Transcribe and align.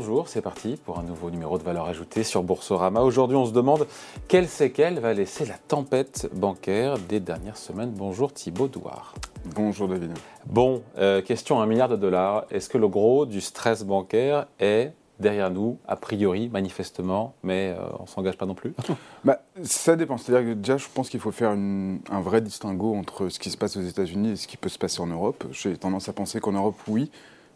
Bonjour, 0.00 0.28
c'est 0.28 0.42
parti 0.42 0.78
pour 0.84 1.00
un 1.00 1.02
nouveau 1.02 1.28
numéro 1.28 1.58
de 1.58 1.64
valeur 1.64 1.86
ajoutée 1.86 2.22
sur 2.22 2.44
Boursorama. 2.44 3.00
Aujourd'hui, 3.00 3.36
on 3.36 3.46
se 3.46 3.52
demande 3.52 3.84
quelle 4.28 4.46
séquelle 4.46 5.00
va 5.00 5.12
laisser 5.12 5.44
la 5.44 5.56
tempête 5.66 6.30
bancaire 6.32 7.00
des 7.00 7.18
dernières 7.18 7.56
semaines. 7.56 7.90
Bonjour 7.90 8.32
Thibaut 8.32 8.68
Douard. 8.68 9.14
Bonjour 9.56 9.88
David. 9.88 10.12
Bon, 10.46 10.84
euh, 10.98 11.20
question 11.20 11.60
un 11.60 11.66
milliard 11.66 11.88
de 11.88 11.96
dollars. 11.96 12.44
Est-ce 12.52 12.68
que 12.68 12.78
le 12.78 12.86
gros 12.86 13.26
du 13.26 13.40
stress 13.40 13.82
bancaire 13.82 14.46
est 14.60 14.92
derrière 15.18 15.50
nous, 15.50 15.78
a 15.88 15.96
priori, 15.96 16.48
manifestement, 16.48 17.34
mais 17.42 17.74
euh, 17.76 17.82
on 17.98 18.02
ne 18.04 18.08
s'engage 18.08 18.38
pas 18.38 18.46
non 18.46 18.54
plus? 18.54 18.74
Bah, 19.24 19.40
Ça 19.64 19.96
dépend. 19.96 20.16
C'est-à-dire 20.16 20.50
que 20.50 20.54
déjà, 20.54 20.76
je 20.76 20.86
pense 20.94 21.08
qu'il 21.08 21.18
faut 21.18 21.32
faire 21.32 21.50
un 21.50 22.20
vrai 22.20 22.40
distinguo 22.40 22.94
entre 22.94 23.30
ce 23.30 23.40
qui 23.40 23.50
se 23.50 23.56
passe 23.56 23.76
aux 23.76 23.82
États-Unis 23.82 24.30
et 24.30 24.36
ce 24.36 24.46
qui 24.46 24.58
peut 24.58 24.68
se 24.68 24.78
passer 24.78 25.00
en 25.00 25.08
Europe. 25.08 25.44
J'ai 25.50 25.76
tendance 25.76 26.08
à 26.08 26.12
penser 26.12 26.38
qu'en 26.38 26.52
Europe, 26.52 26.76
oui, 26.86 27.10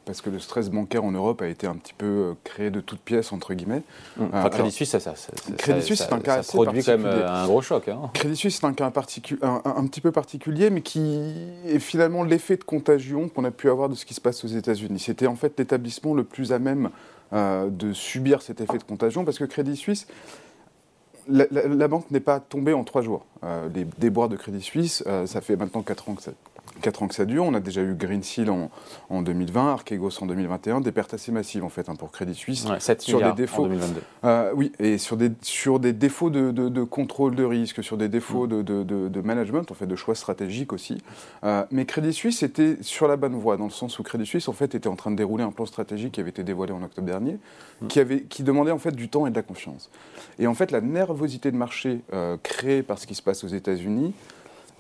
parce 0.05 0.20
que 0.20 0.30
le 0.30 0.38
stress 0.38 0.70
bancaire 0.70 1.05
en 1.05 1.12
Europe 1.12 1.42
a 1.42 1.48
été 1.48 1.66
un 1.66 1.74
petit 1.74 1.95
peu 1.95 2.06
euh, 2.06 2.33
créé 2.45 2.70
de 2.70 2.80
toutes 2.80 3.01
pièces, 3.01 3.33
entre 3.33 3.55
guillemets. 3.55 3.83
Mmh. 4.16 4.24
Enfin, 4.33 4.48
Crédit 4.48 4.73
Suisse, 4.73 4.91
ça, 4.91 5.01
ça, 5.01 5.15
Crédit 5.59 5.83
Suisse, 5.83 6.05
c'est 6.06 6.12
un 6.12 6.20
cas 6.20 6.37
assez 6.37 6.52
produit 6.52 6.83
quand 6.83 6.93
même 6.98 7.06
euh, 7.06 7.29
un 7.29 7.47
gros 7.47 7.62
choc. 7.62 7.88
Hein. 7.88 8.10
Crédit 8.15 8.37
Suisse, 8.37 8.59
c'est 8.60 8.66
un 8.66 8.74
cas 8.74 8.87
un, 8.87 9.62
un, 9.65 9.87
petit 9.87 10.01
peu 10.01 10.12
particulier, 10.12 10.70
mais 10.70 10.83
qui 10.83 11.23
est 11.66 11.79
finalement 11.79 12.24
l'effet 12.24 12.57
de 12.57 12.65
contagion 12.65 13.29
qu'on 13.29 13.45
a 13.45 13.51
pu 13.51 13.70
avoir 13.70 13.88
de 13.88 13.95
ce 13.95 14.05
qui 14.05 14.15
se 14.15 14.20
passe 14.20 14.45
aux 14.45 14.48
États-Unis. 14.48 14.98
C'était 14.98 15.27
en 15.27 15.37
fait 15.37 15.59
l'établissement 15.59 16.15
le 16.15 16.24
plus 16.24 16.52
à 16.52 16.59
même 16.59 16.91
euh, 17.32 17.69
de 17.71 17.93
subir 17.93 18.43
cet 18.43 18.60
effet 18.60 18.79
de 18.79 18.84
contagion, 18.84 19.24
parce 19.24 19.38
que 19.38 19.45
Crédit 19.45 19.77
Suisse, 19.77 20.07
la, 21.29 21.87
banque 21.87 22.10
n'est 22.10 22.21
pas 22.21 22.40
tombée 22.40 22.73
en 22.73 22.82
trois 22.82 23.02
jours. 23.02 23.24
les 23.73 23.87
déboires 23.99 24.29
de 24.29 24.37
Crédit 24.37 24.60
Suisse, 24.60 25.05
ça 25.27 25.40
fait 25.40 25.55
maintenant 25.55 25.82
quatre 25.82 26.09
ans 26.09 26.15
que 26.15 26.23
ça, 26.23 26.32
4 26.80 27.02
ans 27.02 27.09
que 27.09 27.15
ça 27.15 27.24
dure. 27.24 27.45
On 27.45 27.54
a 27.54 27.60
déjà 27.60 27.82
eu 27.82 27.95
Green 27.95 28.23
Seal 28.23 28.51
en, 28.51 29.23
2020, 29.23 29.73
Archegos 29.73 30.23
en 30.23 30.26
2021, 30.26 30.80
des 30.80 30.92
pertes 30.92 31.15
assez 31.15 31.32
massives 31.32 31.65
en 31.65 31.68
fait 31.68 31.88
hein, 31.88 31.95
pour 31.95 32.10
Crédit 32.10 32.34
Suisse. 32.34 32.66
sur 32.98 33.20
des 33.20 33.32
défauts, 33.32 33.65
en 33.65 33.68
2022. 33.68 34.02
Euh, 34.24 34.52
oui, 34.54 34.73
et 34.78 34.98
sur 34.98 35.16
des, 35.16 35.32
sur 35.43 35.78
des 35.78 35.93
défauts 35.93 36.30
de, 36.30 36.84
contrôle 36.84 37.34
de 37.34 37.45
risque, 37.45 37.82
sur 37.82 37.96
des 37.96 38.09
défauts 38.09 38.46
mm. 38.46 38.62
de, 38.62 39.20
management, 39.20 39.70
en 39.70 39.74
fait, 39.74 39.87
de 39.87 39.96
choix 39.96 40.15
stratégiques 40.15 40.73
aussi. 40.73 41.02
Euh, 41.45 41.65
mais 41.70 41.84
Crédit 41.84 42.12
Suisse 42.12 42.43
était 42.43 42.78
sur 42.80 43.09
la 43.09 43.16
bonne 43.16 43.34
voie, 43.34 43.56
dans 43.56 43.65
le 43.65 43.70
sens 43.70 43.98
où 43.98 44.02
Crédit 44.02 44.26
Suisse 44.26 44.48
en 44.48 44.52
fait 44.52 44.74
était 44.74 44.88
en 44.88 44.96
train 44.96 45.10
de 45.10 45.16
dérouler 45.16 45.45
un 45.45 45.52
plan 45.52 45.66
stratégique 45.66 46.12
qui 46.12 46.20
avait 46.20 46.30
été 46.30 46.45
dévoilé 46.45 46.73
en 46.73 46.82
octobre 46.82 47.06
dernier, 47.06 47.38
mm. 47.80 47.87
qui, 47.88 48.00
avait, 48.00 48.23
qui 48.23 48.43
demandait 48.43 48.73
en 48.73 48.78
fait 48.78 48.95
du 48.95 49.09
temps 49.09 49.26
et 49.26 49.30
de 49.30 49.37
la 49.37 49.43
confiance. 49.43 49.90
Et 50.38 50.46
en 50.46 50.54
fait, 50.54 50.70
la 50.70 50.80
nervosité 50.80 51.50
de 51.50 51.56
marché 51.56 52.00
euh, 52.12 52.37
créée 52.43 52.82
par 52.82 52.98
ce 52.98 53.06
qui 53.06 53.15
se 53.15 53.23
passe 53.23 53.45
aux 53.45 53.48
États-Unis 53.48 54.15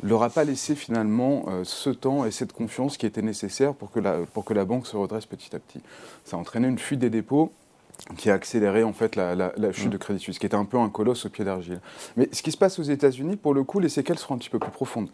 leur 0.02 0.22
a 0.22 0.30
pas 0.30 0.44
laissé 0.44 0.74
finalement 0.74 1.44
euh, 1.48 1.64
ce 1.64 1.90
temps 1.90 2.24
et 2.24 2.30
cette 2.30 2.52
confiance 2.52 2.96
qui 2.96 3.06
était 3.06 3.22
nécessaire 3.22 3.74
pour 3.74 3.90
que, 3.90 4.00
la, 4.00 4.18
pour 4.32 4.44
que 4.44 4.54
la 4.54 4.64
banque 4.64 4.86
se 4.86 4.96
redresse 4.96 5.26
petit 5.26 5.54
à 5.54 5.58
petit. 5.58 5.80
Ça 6.24 6.36
a 6.36 6.40
entraîné 6.40 6.68
une 6.68 6.78
fuite 6.78 7.00
des 7.00 7.10
dépôts 7.10 7.52
qui 8.16 8.30
a 8.30 8.34
accéléré 8.34 8.82
en 8.82 8.92
fait 8.92 9.14
la, 9.14 9.34
la, 9.34 9.72
chute 9.72 9.86
mmh. 9.86 9.90
de 9.90 9.96
Crédit 9.96 10.20
Suisse, 10.20 10.38
qui 10.38 10.46
était 10.46 10.56
un 10.56 10.64
peu 10.64 10.78
un 10.78 10.88
colosse 10.88 11.24
au 11.26 11.28
pied 11.28 11.44
d'argile. 11.44 11.80
Mais 12.16 12.28
ce 12.32 12.42
qui 12.42 12.50
se 12.50 12.56
passe 12.56 12.78
aux 12.78 12.84
États-Unis, 12.84 13.36
pour 13.36 13.54
le 13.54 13.62
coup, 13.62 13.78
les 13.78 13.88
séquelles 13.88 14.18
seront 14.18 14.34
un 14.34 14.38
petit 14.38 14.50
peu 14.50 14.58
plus 14.58 14.72
profondes 14.72 15.08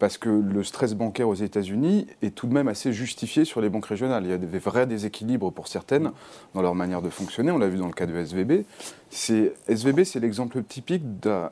parce 0.00 0.16
que 0.16 0.30
le 0.30 0.64
stress 0.64 0.94
bancaire 0.94 1.28
aux 1.28 1.34
États-Unis 1.34 2.06
est 2.22 2.34
tout 2.34 2.46
de 2.46 2.54
même 2.54 2.68
assez 2.68 2.92
justifié 2.92 3.44
sur 3.44 3.60
les 3.60 3.68
banques 3.68 3.86
régionales. 3.86 4.24
Il 4.24 4.30
y 4.30 4.32
a 4.32 4.38
des 4.38 4.58
vrais 4.58 4.86
déséquilibres 4.86 5.52
pour 5.52 5.68
certaines 5.68 6.10
dans 6.54 6.62
leur 6.62 6.74
manière 6.74 7.02
de 7.02 7.10
fonctionner. 7.10 7.52
On 7.52 7.58
l'a 7.58 7.68
vu 7.68 7.76
dans 7.76 7.86
le 7.86 7.92
cas 7.92 8.06
de 8.06 8.16
SVB. 8.16 8.64
SVB, 9.10 10.04
c'est 10.04 10.18
l'exemple 10.18 10.62
typique 10.62 11.02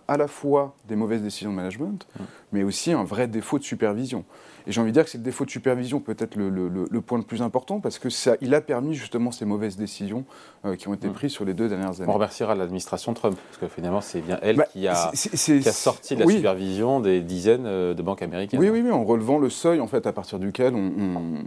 à 0.09 0.17
la 0.17 0.27
fois 0.29 0.75
des 0.89 0.97
mauvaises 0.97 1.23
décisions 1.23 1.51
de 1.51 1.57
management, 1.57 2.07
mais 2.53 2.63
aussi 2.63 2.93
un 2.93 3.05
vrai 3.05 3.29
défaut 3.29 3.59
de 3.59 3.65
supervision. 3.65 4.25
Et 4.67 4.73
j'ai 4.73 4.83
envie 4.83 4.91
de 4.91 4.95
dire 4.95 5.05
que 5.05 5.11
c'est 5.11 5.19
le 5.19 5.25
défaut 5.25 5.47
de 5.47 5.51
supervision 5.51 5.99
peut-être 5.99 6.37
le, 6.37 7.01
point 7.01 7.17
le 7.17 7.25
plus 7.25 7.41
important 7.41 7.81
parce 7.81 7.99
que 7.99 8.11
ça, 8.11 8.37
il 8.43 8.55
a 8.55 8.61
permis 8.61 8.95
justement 8.95 9.31
ces 9.31 9.47
mauvaises 9.47 9.79
décisions 9.79 10.25
euh, 10.67 10.77
qui 10.77 10.89
ont 10.89 10.95
été 10.95 11.09
prises 11.09 11.33
sur 11.33 11.47
les 11.47 11.55
deux 11.55 11.69
dernières 11.69 12.01
années. 12.03 12.11
On 12.11 12.13
remerciera 12.13 12.55
l'administration 12.55 13.15
Trump 13.15 13.39
parce 13.49 13.59
que 13.59 13.75
finalement 13.75 14.03
c'est 14.03 14.21
bien 14.21 14.39
elle 14.43 14.57
bah, 14.57 14.67
qui, 14.71 14.87
a, 14.87 15.11
sorti 15.15 16.17
de 16.17 16.21
la 16.21 16.27
supervision 16.27 17.01
des 17.01 17.23
dizaines 17.23 17.65
euh, 17.65 17.95
de 17.95 18.03
banques 18.03 18.21
américaines. 18.21 18.61
Oui, 18.61 18.69
oui, 18.69 18.83
oui, 18.85 18.91
en 18.91 19.05
relevant 19.05 19.39
le 19.39 19.49
seuil 19.49 19.81
en 19.81 19.87
fait 19.87 20.07
à 20.07 20.13
partir 20.13 20.39
duquel 20.39 20.75
on, 20.75 21.45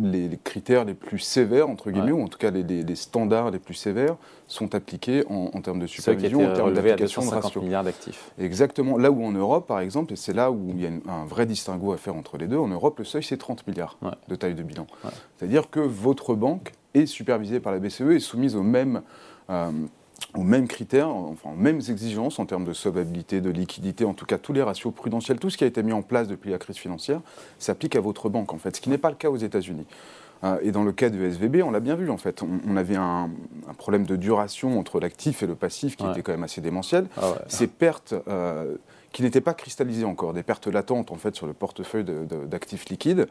les, 0.00 0.30
critères 0.42 0.86
les 0.86 0.94
plus 0.94 1.18
sévères 1.18 1.68
entre 1.68 1.90
guillemets 1.90 2.12
ou 2.12 2.22
en 2.22 2.28
tout 2.28 2.38
cas 2.38 2.50
les, 2.50 2.94
standards 2.94 3.50
les 3.50 3.58
plus 3.58 3.74
sévères 3.74 4.16
sont 4.46 4.74
appliqués 4.74 5.24
en, 5.28 5.60
termes 5.60 5.78
de 5.78 5.86
supervision, 5.86 6.40
en 6.40 6.54
termes 6.54 6.74
d'application 6.74 7.22
de 7.22 7.28
ratio. 7.28 7.62
milliards 7.62 7.84
d'actifs. 7.84 8.30
Exactement. 8.38 8.98
Là 8.98 9.10
où 9.10 9.24
en 9.24 9.32
Europe, 9.32 9.66
par 9.66 9.80
exemple, 9.80 10.12
et 10.12 10.16
c'est 10.16 10.34
là 10.34 10.41
où 10.50 10.70
il 10.70 10.80
y 10.80 10.86
a 10.86 10.90
un 10.90 11.24
vrai 11.24 11.46
distinguo 11.46 11.92
à 11.92 11.96
faire 11.96 12.14
entre 12.14 12.38
les 12.38 12.46
deux, 12.46 12.58
en 12.58 12.68
Europe, 12.68 12.98
le 12.98 13.04
seuil, 13.04 13.22
c'est 13.22 13.36
30 13.36 13.66
milliards 13.66 13.98
de 14.28 14.34
taille 14.34 14.54
de 14.54 14.62
bilan. 14.62 14.86
C'est-à-dire 15.36 15.70
que 15.70 15.80
votre 15.80 16.34
banque 16.34 16.72
est 16.94 17.06
supervisée 17.06 17.60
par 17.60 17.72
la 17.72 17.78
BCE 17.78 18.02
et 18.10 18.20
soumise 18.20 18.56
aux 18.56 18.62
mêmes, 18.62 19.02
euh, 19.50 19.70
aux 20.34 20.42
mêmes 20.42 20.68
critères, 20.68 21.08
enfin 21.08 21.50
aux 21.50 21.60
mêmes 21.60 21.80
exigences 21.88 22.38
en 22.38 22.46
termes 22.46 22.64
de 22.64 22.72
solvabilité, 22.72 23.40
de 23.40 23.50
liquidité, 23.50 24.04
en 24.04 24.14
tout 24.14 24.26
cas 24.26 24.38
tous 24.38 24.52
les 24.52 24.62
ratios 24.62 24.92
prudentiels, 24.94 25.38
tout 25.38 25.50
ce 25.50 25.56
qui 25.56 25.64
a 25.64 25.66
été 25.66 25.82
mis 25.82 25.92
en 25.92 26.02
place 26.02 26.28
depuis 26.28 26.50
la 26.50 26.58
crise 26.58 26.76
financière 26.76 27.20
s'applique 27.58 27.96
à 27.96 28.00
votre 28.00 28.28
banque 28.28 28.52
en 28.52 28.58
fait, 28.58 28.76
ce 28.76 28.80
qui 28.80 28.90
n'est 28.90 28.98
pas 28.98 29.10
le 29.10 29.16
cas 29.16 29.30
aux 29.30 29.36
États-Unis. 29.36 29.86
Euh, 30.44 30.58
et 30.62 30.72
dans 30.72 30.84
le 30.84 30.92
cas 30.92 31.08
du 31.08 31.24
SVB, 31.24 31.62
on 31.64 31.70
l'a 31.70 31.80
bien 31.80 31.94
vu 31.94 32.10
en 32.10 32.16
fait. 32.16 32.42
On, 32.42 32.76
avait 32.76 32.96
un, 32.96 33.30
problème 33.78 34.04
de 34.04 34.16
duration 34.16 34.78
entre 34.78 35.00
l'actif 35.00 35.42
et 35.42 35.46
le 35.46 35.54
passif 35.54 35.96
qui 35.96 36.04
était 36.06 36.22
quand 36.22 36.32
même 36.32 36.42
assez 36.42 36.60
démentiel. 36.60 37.06
Ah 37.16 37.34
Ces 37.48 37.66
pertes 37.66 38.14
euh, 38.28 38.76
qui 39.12 39.22
n'étaient 39.22 39.40
pas 39.40 39.54
cristallisées 39.54 40.04
encore, 40.04 40.32
des 40.32 40.42
pertes 40.42 40.66
latentes 40.66 41.10
en 41.10 41.16
fait 41.16 41.34
sur 41.34 41.46
le 41.46 41.52
portefeuille 41.52 42.04
d'actifs 42.48 42.88
liquides. 42.88 43.28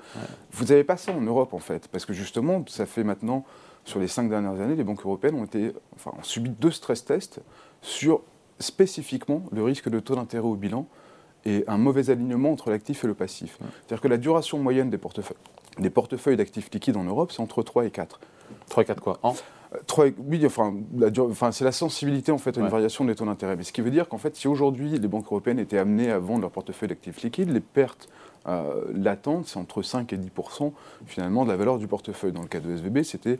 Vous 0.52 0.66
n'avez 0.66 0.84
pas 0.84 0.98
ça 0.98 1.12
en 1.12 1.22
Europe 1.22 1.54
en 1.54 1.60
fait, 1.60 1.88
parce 1.88 2.06
que 2.06 2.14
justement, 2.14 2.64
ça 2.68 2.86
fait 2.86 3.04
maintenant, 3.04 3.46
sur 3.84 4.00
les 4.00 4.08
cinq 4.08 4.30
dernières 4.30 4.60
années, 4.62 4.76
les 4.76 4.84
banques 4.84 5.04
européennes 5.04 5.36
ont, 5.36 5.46
été, 5.46 5.74
enfin, 5.96 6.12
ont 6.18 6.24
subi 6.24 6.50
deux 6.50 6.72
stress 6.72 7.04
tests 7.04 7.42
sur 7.82 8.22
spécifiquement 8.60 9.44
le 9.52 9.64
risque 9.64 9.90
de 9.90 10.00
taux 10.00 10.16
d'intérêt 10.16 10.46
au 10.46 10.56
bilan 10.56 10.88
et 11.46 11.64
un 11.68 11.78
mauvais 11.78 12.12
alignement 12.12 12.52
entre 12.52 12.70
l'actif 12.70 13.04
et 13.04 13.08
le 13.08 13.16
passif. 13.16 13.58
C'est-à-dire 13.60 14.02
que 14.02 14.08
la 14.08 14.18
duration 14.18 14.60
moyenne 14.60 14.92
des 14.92 15.00
portefeuilles, 15.00 15.38
des 15.80 15.90
portefeuilles 15.90 16.38
d'actifs 16.38 16.70
liquides 16.72 16.98
en 16.98 17.04
Europe, 17.04 17.32
c'est 17.32 17.42
entre 17.42 17.64
3 17.64 17.86
et 17.86 17.92
4. 17.92 18.20
3 18.70 18.84
et 18.84 18.86
4 18.86 19.02
quoi 19.02 19.20
En 19.24 19.36
3, 19.88 20.08
oui, 20.28 20.46
enfin, 20.46 20.74
enfin 21.22 21.52
c'est 21.54 21.64
la 21.64 21.72
sensibilité 21.72 22.34
en 22.34 22.38
fait 22.38 22.58
à 22.58 22.62
une 22.62 22.68
variation 22.68 23.06
des 23.06 23.16
taux 23.16 23.26
d'intérêt. 23.26 23.56
Mais 23.56 23.64
ce 23.64 23.72
qui 23.72 23.82
veut 23.82 23.92
dire 23.92 24.10
qu'en 24.10 24.18
fait, 24.18 24.36
si 24.36 24.48
aujourd'hui 24.48 24.90
les 25.00 25.08
banques 25.08 25.28
européennes 25.28 25.60
étaient 25.60 25.78
amenées 25.78 26.12
à 26.12 26.20
vendre 26.20 26.42
leur 26.42 26.52
portefeuille 26.52 26.90
d'actifs 26.90 27.22
liquides, 27.22 27.50
les 27.50 27.62
pertes 27.62 28.10
euh, 28.48 28.84
latentes, 28.94 29.48
c'est 29.48 29.58
entre 29.58 29.82
5 29.82 30.12
et 30.12 30.18
10 30.18 30.32
finalement 31.06 31.46
de 31.46 31.52
la 31.52 31.56
valeur 31.56 31.78
du 31.78 31.88
portefeuille. 31.88 32.34
Dans 32.34 32.42
le 32.42 32.48
cas 32.48 32.60
de 32.60 32.76
SVB, 32.76 33.04
c'était 33.04 33.40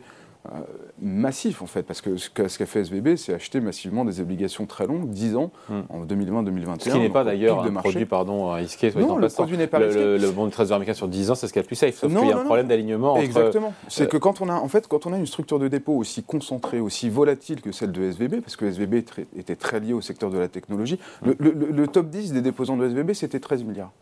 euh, 0.50 0.58
massif 1.00 1.62
en 1.62 1.66
fait, 1.66 1.84
parce 1.84 2.00
que 2.00 2.16
ce 2.16 2.28
qu'a 2.28 2.48
fait 2.48 2.80
SVB, 2.80 3.14
c'est 3.14 3.32
acheter 3.32 3.60
massivement 3.60 4.04
des 4.04 4.20
obligations 4.20 4.66
très 4.66 4.88
longues, 4.88 5.08
10 5.08 5.36
ans, 5.36 5.52
hmm. 5.68 5.80
en 5.88 6.04
2020-2021. 6.04 6.80
Ce 6.80 6.90
qui 6.90 6.98
n'est 6.98 7.10
pas 7.10 7.22
d'ailleurs 7.22 7.62
un 7.62 7.72
produit 7.74 8.06
pardon, 8.06 8.50
risqué. 8.50 8.92
Non, 8.96 9.18
le 9.18 9.28
produit 9.28 9.56
n'est 9.56 9.68
pas 9.68 9.78
risqué. 9.78 10.00
Le, 10.00 10.16
le, 10.16 10.30
bon 10.32 10.46
du 10.46 10.50
Trésor 10.50 10.76
américain 10.76 10.94
sur 10.94 11.06
10 11.06 11.30
ans, 11.30 11.34
c'est 11.36 11.46
ce 11.46 11.52
qu'il 11.52 11.60
y 11.60 11.62
a 11.62 11.62
de 11.62 11.68
plus 11.68 11.76
safe, 11.76 11.94
sauf 11.94 12.12
qu'il 12.12 12.28
y 12.28 12.32
a 12.32 12.38
un 12.38 12.44
problème 12.44 12.66
d'alignement. 12.66 13.16
Exactement. 13.18 13.72
C'est 13.88 14.08
que 14.08 14.16
quand 14.16 14.40
on, 14.40 14.48
a, 14.48 14.54
en 14.54 14.68
fait, 14.68 14.88
quand 14.88 15.06
on 15.06 15.12
a 15.12 15.16
une 15.18 15.26
structure 15.26 15.58
de 15.58 15.68
dépôt 15.68 15.94
aussi 15.94 16.24
concentrée, 16.24 16.80
aussi 16.80 17.08
volatile 17.08 17.60
que 17.60 17.70
celle 17.70 17.92
de 17.92 18.02
SVB, 18.02 18.40
parce 18.40 18.56
que 18.56 18.66
SVB 18.66 18.94
était 19.36 19.56
très 19.56 19.78
lié 19.80 19.92
au 19.92 20.00
secteur 20.00 20.30
de 20.30 20.38
la 20.38 20.48
technologie, 20.48 20.98
le, 21.24 21.36
le 21.38 21.88
top 21.88 22.08
10 22.08 22.32
des 22.32 22.42
déposants 22.42 22.76
de 22.76 22.88
SVB, 22.88 23.12
c'était 23.12 23.40
13 23.40 23.64
milliards. 23.64 23.92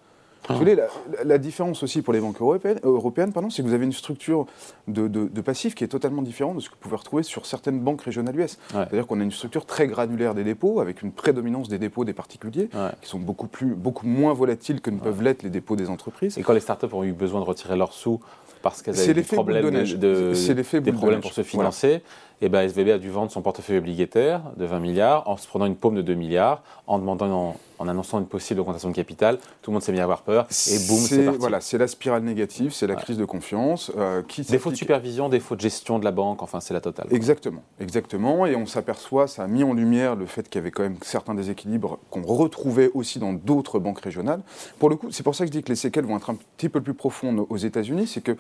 Vous 0.49 0.57
voulez, 0.57 0.77
la, 1.25 1.39
différence 1.39 1.83
aussi 1.83 2.03
pour 2.03 2.13
les 2.13 2.21
banques 2.21 2.41
européennes, 2.41 2.81
européennes 2.83 3.33
c'est 3.51 3.63
que 3.63 3.69
vous 3.69 3.75
avez 3.75 3.85
une 3.85 3.93
structure 3.93 4.47
de, 4.89 5.07
de, 5.07 5.41
passifs 5.41 5.75
qui 5.75 5.85
est 5.85 5.89
totalement 5.89 6.23
différente 6.23 6.57
de 6.57 6.61
ce 6.61 6.69
que 6.69 6.75
vous 6.75 6.81
pouvez 6.81 6.97
retrouver 6.97 7.23
sur 7.23 7.47
certaines 7.47 7.81
banques 7.81 8.03
régionales 8.03 8.39
US. 8.39 8.59
C'est-à-dire 8.71 9.07
qu'on 9.07 9.21
a 9.21 9.23
une 9.23 9.33
structure 9.33 9.67
très 9.67 9.87
granulaire 9.87 10.35
des 10.35 10.45
dépôts, 10.45 10.81
avec 10.81 11.03
une 11.03 11.13
prédominance 11.13 11.69
des 11.69 11.79
dépôts 11.79 12.05
des 12.05 12.15
particuliers, 12.15 12.69
qui 13.01 13.09
sont 13.09 13.21
beaucoup, 13.21 13.47
plus, 13.47 13.75
beaucoup 13.75 14.07
moins 14.07 14.35
volatiles 14.35 14.81
que 14.81 14.91
ne 14.91 14.99
peuvent 14.99 15.23
l'être 15.23 15.43
les 15.43 15.51
dépôts 15.51 15.77
des 15.77 15.89
entreprises. 15.89 16.39
Et 16.39 16.43
quand 16.43 16.53
les 16.53 16.61
startups 16.61 16.93
ont 16.93 17.05
eu 17.05 17.13
besoin 17.13 17.41
de 17.41 17.47
retirer 17.47 17.77
leurs 17.77 17.93
sous 17.93 18.21
parce 18.63 18.83
qu'elles 18.83 19.01
avaient 19.01 19.15
des 19.15 19.23
problèmes, 19.23 19.71
de, 19.71 20.81
des 20.81 20.93
problèmes 20.93 21.21
pour 21.21 21.33
se 21.33 21.43
financer, 21.43 22.03
eh 22.43 22.49
ben 22.49 22.67
SVB 22.67 22.91
a 22.91 22.99
dû 22.99 23.11
vendre 23.11 23.31
son 23.31 23.43
portefeuille 23.43 23.79
obligataire 23.79 24.43
de 24.57 24.65
20 24.65 24.81
milliards 24.81 25.29
en 25.29 25.37
se 25.37 25.47
prenant 25.47 25.67
une 25.67 25.77
paume 25.77 25.95
de 25.95 26.03
2 26.03 26.15
milliards, 26.15 26.63
en 26.87 26.99
demandant, 26.99 27.57
en, 27.79 27.89
annonçant 27.89 28.19
une 28.19 28.27
possible 28.27 28.61
augmentation 28.61 28.89
de 28.89 28.95
capital. 28.95 29.39
Tout 29.63 29.71
le 29.71 29.75
monde 29.75 29.83
s'est 29.83 29.93
mis 29.93 30.01
à 30.01 30.05
avoir 30.05 30.23
peur 30.23 30.47
et 30.71 30.79
boum, 30.89 30.99
c'est 30.99 31.25
parti. 31.25 31.39
Voilà, 31.39 31.61
c'est 31.61 31.77
la 31.77 31.87
spirale 31.87 32.23
négative, 32.23 32.73
c'est 32.73 32.87
la 32.87 32.95
crise 32.95 33.19
de 33.19 33.25
confiance. 33.27 33.93
Euh, 33.99 34.23
qui 34.27 34.43
défaut 34.43 34.71
de 34.71 34.77
supervision, 34.77 35.29
défaut 35.29 35.55
de 35.55 35.61
gestion 35.61 35.99
de 35.99 36.05
la 36.05 36.13
banque, 36.13 36.43
enfin 36.43 36.61
c'est 36.61 36.75
la 36.75 36.81
totale. 36.81 37.09
Exactement, 37.11 37.63
exactement. 37.79 38.47
Et 38.47 38.57
on 38.57 38.67
s'aperçoit, 38.67 39.27
ça 39.27 39.45
a 39.45 39.47
mis 39.47 39.63
en 39.63 39.75
lumière 39.75 40.17
le 40.17 40.27
fait 40.27 40.49
qu'il 40.49 40.61
y 40.61 40.63
avait 40.63 40.71
quand 40.71 40.83
même 40.83 40.97
certains 41.03 41.35
déséquilibres 41.35 41.99
qu'on 42.11 42.23
retrouvait 42.23 42.91
aussi 42.95 43.19
dans 43.19 43.35
d'autres 43.35 43.79
banques 43.79 44.01
régionales. 44.01 44.41
Pour 44.79 44.89
le 44.89 44.97
coup, 44.97 45.11
c'est 45.11 45.23
pour 45.23 45.35
ça 45.35 45.45
que 45.45 45.49
je 45.49 45.59
dis 45.59 45.63
que 45.63 45.69
les 45.69 45.77
séquelles 45.77 46.07
vont 46.07 46.17
être 46.17 46.31
un 46.31 46.37
petit 46.57 46.71
peu 46.71 46.81
plus 46.81 46.95
profondes 46.95 47.45
aux 47.49 47.57
États-Unis, 47.57 48.07
c'est 48.07 48.23
que 48.23 48.37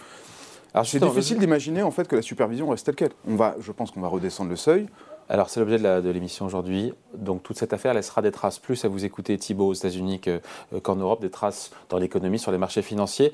alors 0.75 0.87
c'est 0.87 1.01
difficile 1.01 1.39
d'imaginer 1.39 1.83
en 1.83 1.91
fait 1.91 2.07
que 2.07 2.17
la 2.17 2.23
supervision 2.23 2.69
reste 2.69 2.87
telle 2.87 2.95
qu'elle. 2.95 3.11
On 3.27 3.37
va, 3.37 3.57
je 3.61 3.73
pense 3.73 3.91
qu'on 3.91 4.01
va 4.01 4.09
redescendre 4.09 4.51
le 4.51 4.57
seuil. 4.57 4.87
Alors 5.29 5.49
c'est 5.49 5.61
l'objet 5.61 5.79
de 5.79 6.11
l'émission 6.11 6.47
aujourd'hui. 6.47 6.93
Donc 7.17 7.43
toute 7.43 7.57
cette 7.57 7.73
affaire 7.73 7.95
laissera 7.95 8.21
des 8.23 8.33
traces 8.33 8.59
plus 8.59 8.85
à 8.85 8.89
vous 8.89 9.05
écouter 9.05 9.39
Thibault 9.39 9.69
aux 9.69 9.75
États-Unis 9.75 10.21
euh, 10.27 10.41
qu'en 10.83 10.97
Europe, 10.97 11.21
des 11.21 11.31
traces 11.31 11.71
dans 11.89 11.99
l'économie, 11.99 12.39
sur 12.39 12.51
les 12.51 12.59
marchés 12.59 12.83
financiers. 12.83 13.33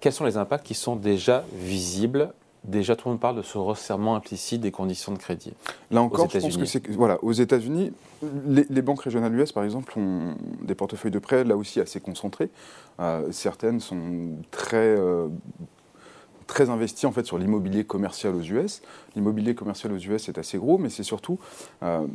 Quels 0.00 0.12
sont 0.12 0.24
les 0.24 0.36
impacts 0.36 0.64
qui 0.64 0.74
sont 0.74 0.96
déjà 0.96 1.44
visibles? 1.52 2.32
Déjà 2.64 2.94
tout 2.94 3.08
le 3.08 3.14
monde 3.14 3.20
parle 3.20 3.36
de 3.36 3.42
ce 3.42 3.58
resserrement 3.58 4.14
implicite 4.14 4.60
des 4.60 4.70
conditions 4.70 5.12
de 5.12 5.18
crédit. 5.18 5.52
Là 5.90 6.00
encore, 6.00 6.30
je 6.30 6.38
pense 6.38 6.56
que 6.56 6.64
c'est 6.64 6.88
voilà, 6.90 7.18
aux 7.24 7.32
États-Unis, 7.32 7.92
les, 8.46 8.82
banques 8.82 9.02
régionales 9.02 9.34
US, 9.34 9.50
par 9.50 9.64
exemple, 9.64 9.98
ont 9.98 10.36
des 10.62 10.76
portefeuilles 10.76 11.10
de 11.10 11.18
prêts 11.18 11.42
là 11.42 11.56
aussi 11.56 11.80
assez 11.80 11.98
concentrés. 11.98 12.50
Euh, 13.00 13.32
certaines 13.32 13.80
sont 13.80 14.36
très 14.52 14.76
euh, 14.76 15.26
très 16.46 16.70
investies 16.70 17.06
en 17.06 17.12
fait 17.12 17.24
sur 17.24 17.38
l'immobilier 17.38 17.84
commercial 17.84 18.34
aux 18.34 18.42
US. 18.42 18.82
L'immobilier 19.14 19.54
commercial 19.54 19.92
aux 19.92 19.98
US 19.98 20.28
est 20.28 20.38
assez 20.38 20.58
gros, 20.58 20.78
mais 20.78 20.90
c'est 20.90 21.02
surtout 21.02 21.38
euh, 21.82 22.06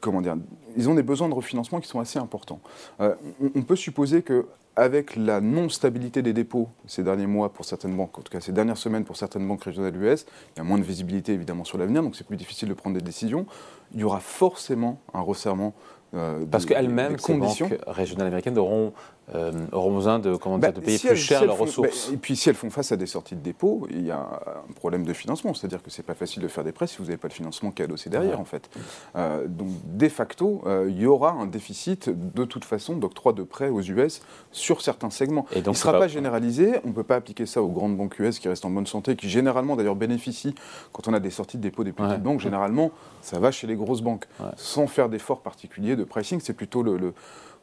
comment 0.00 0.22
dire, 0.22 0.36
ils 0.76 0.88
ont 0.88 0.94
des 0.94 1.02
besoins 1.02 1.28
de 1.28 1.34
refinancement 1.34 1.80
qui 1.80 1.88
sont 1.88 2.00
assez 2.00 2.18
importants. 2.18 2.60
on, 2.98 3.62
peut 3.62 3.76
supposer 3.76 4.22
que 4.22 4.46
avec 4.76 5.16
la 5.16 5.40
non-stabilité 5.40 6.22
des 6.22 6.32
dépôts 6.32 6.68
ces 6.86 7.02
derniers 7.02 7.26
mois 7.26 7.52
pour 7.52 7.64
certaines 7.64 7.94
banques, 7.94 8.18
en 8.18 8.22
tout 8.22 8.32
cas 8.32 8.40
ces 8.40 8.52
dernières 8.52 8.78
semaines 8.78 9.04
pour 9.04 9.16
certaines 9.16 9.46
banques 9.46 9.64
régionales 9.64 9.94
US, 9.96 10.26
il 10.54 10.58
y 10.58 10.60
a 10.60 10.64
moins 10.64 10.78
de 10.78 10.84
visibilité 10.84 11.32
évidemment 11.32 11.64
sur 11.64 11.76
l'avenir, 11.76 12.02
donc 12.02 12.16
c'est 12.16 12.26
plus 12.26 12.36
difficile 12.36 12.68
de 12.68 12.74
prendre 12.74 12.96
des 12.96 13.04
décisions. 13.04 13.46
Il 13.92 14.00
y 14.00 14.04
aura 14.04 14.20
forcément 14.20 15.00
un 15.12 15.20
resserrement 15.20 15.74
euh, 16.14 16.44
Parce 16.50 16.66
qu'elles-mêmes, 16.66 17.18
ces 17.18 17.34
banques 17.34 17.74
régionales 17.86 18.26
américaines 18.26 18.58
auront, 18.58 18.92
euh, 19.34 19.52
auront 19.72 19.94
besoin 19.94 20.18
de, 20.18 20.34
comment 20.36 20.58
dire, 20.58 20.72
bah, 20.72 20.80
de 20.80 20.84
payer 20.84 20.98
plus 20.98 21.16
cher 21.16 21.44
leurs 21.44 21.58
ressources. 21.58 22.08
Bah, 22.08 22.14
et 22.14 22.16
puis 22.16 22.36
si 22.36 22.48
elles 22.48 22.54
font 22.54 22.70
face 22.70 22.92
à 22.92 22.96
des 22.96 23.06
sorties 23.06 23.36
de 23.36 23.40
dépôt, 23.40 23.86
il 23.90 24.06
y 24.06 24.10
a 24.10 24.18
un 24.18 24.72
problème 24.74 25.04
de 25.04 25.12
financement. 25.12 25.54
C'est-à-dire 25.54 25.82
que 25.82 25.90
ce 25.90 26.00
n'est 26.00 26.04
pas 26.06 26.14
facile 26.14 26.42
de 26.42 26.48
faire 26.48 26.64
des 26.64 26.72
prêts 26.72 26.86
si 26.86 26.98
vous 26.98 27.04
n'avez 27.04 27.16
pas 27.16 27.28
le 27.28 27.32
financement 27.32 27.70
qui 27.70 27.82
est 27.82 27.84
adossé 27.84 28.10
derrière, 28.10 28.40
en 28.40 28.44
fait. 28.44 28.70
Euh, 29.16 29.46
donc, 29.46 29.68
de 29.84 30.08
facto, 30.08 30.62
il 30.88 30.98
y 30.98 31.06
aura 31.06 31.32
un 31.32 31.46
déficit, 31.46 32.10
de 32.10 32.44
toute 32.44 32.64
façon, 32.64 32.96
d'octroi 32.96 33.32
de 33.32 33.42
prêts 33.42 33.68
aux 33.68 33.80
US 33.80 34.22
sur 34.52 34.82
certains 34.82 35.10
segments. 35.10 35.46
Et 35.52 35.62
donc, 35.62 35.74
il 35.74 35.78
ne 35.78 35.82
sera 35.82 35.98
pas, 35.98 36.08
généralisé. 36.08 36.80
On 36.84 36.88
ne 36.88 36.92
peut 36.92 37.04
pas 37.04 37.16
appliquer 37.16 37.46
ça 37.46 37.62
aux 37.62 37.68
grandes 37.68 37.96
banques 37.96 38.18
US 38.18 38.38
qui 38.38 38.48
restent 38.48 38.64
en 38.64 38.70
bonne 38.70 38.86
santé, 38.86 39.16
qui 39.16 39.28
généralement, 39.28 39.76
d'ailleurs, 39.76 39.96
bénéficient, 39.96 40.54
quand 40.92 41.08
on 41.08 41.14
a 41.14 41.20
des 41.20 41.30
sorties 41.30 41.56
de 41.56 41.62
dépôt 41.62 41.84
des 41.84 41.92
petites 41.92 42.22
banques, 42.22 42.40
généralement, 42.40 42.90
ça 43.22 43.38
va 43.38 43.50
chez 43.50 43.66
les 43.66 43.76
grosses 43.76 44.02
banques, 44.02 44.26
sans 44.56 44.86
faire 44.86 45.08
d'efforts 45.08 45.40
particuliers 45.40 45.96
de 45.96 46.04
pricing. 46.04 46.40
C'est 46.42 46.54
plutôt 46.54 46.82
le, 46.82 47.14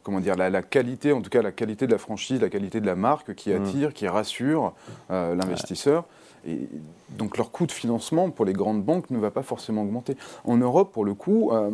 comment 0.08 0.22
dire, 0.22 0.38
la, 0.38 0.62
qualité, 0.62 1.12
en 1.12 1.22
tout 1.22 1.30
cas 1.30 1.42
la 1.42 1.52
qualité 1.52 1.86
de 1.86 1.92
la 1.92 1.98
franchise, 1.98 2.40
la 2.40 2.48
qualité 2.48 2.80
de 2.80 2.86
la 2.86 2.96
marque 2.96 3.36
qui 3.36 3.50
mm. 3.50 3.62
attire, 3.62 3.94
qui 3.94 4.08
rassure 4.08 4.74
euh, 5.12 5.36
l'investisseur. 5.36 6.06
Et 6.48 6.70
donc 7.10 7.36
leur 7.36 7.52
coût 7.52 7.66
de 7.66 7.74
financement 7.74 8.30
pour 8.30 8.46
les 8.46 8.54
grandes 8.54 8.82
banques 8.82 9.10
ne 9.10 9.18
va 9.18 9.32
pas 9.32 9.44
forcément 9.44 9.82
augmenter. 9.82 10.16
En 10.46 10.56
Europe, 10.56 10.94
pour 10.94 11.04
le 11.04 11.14
coup, 11.14 11.52
euh, 11.52 11.72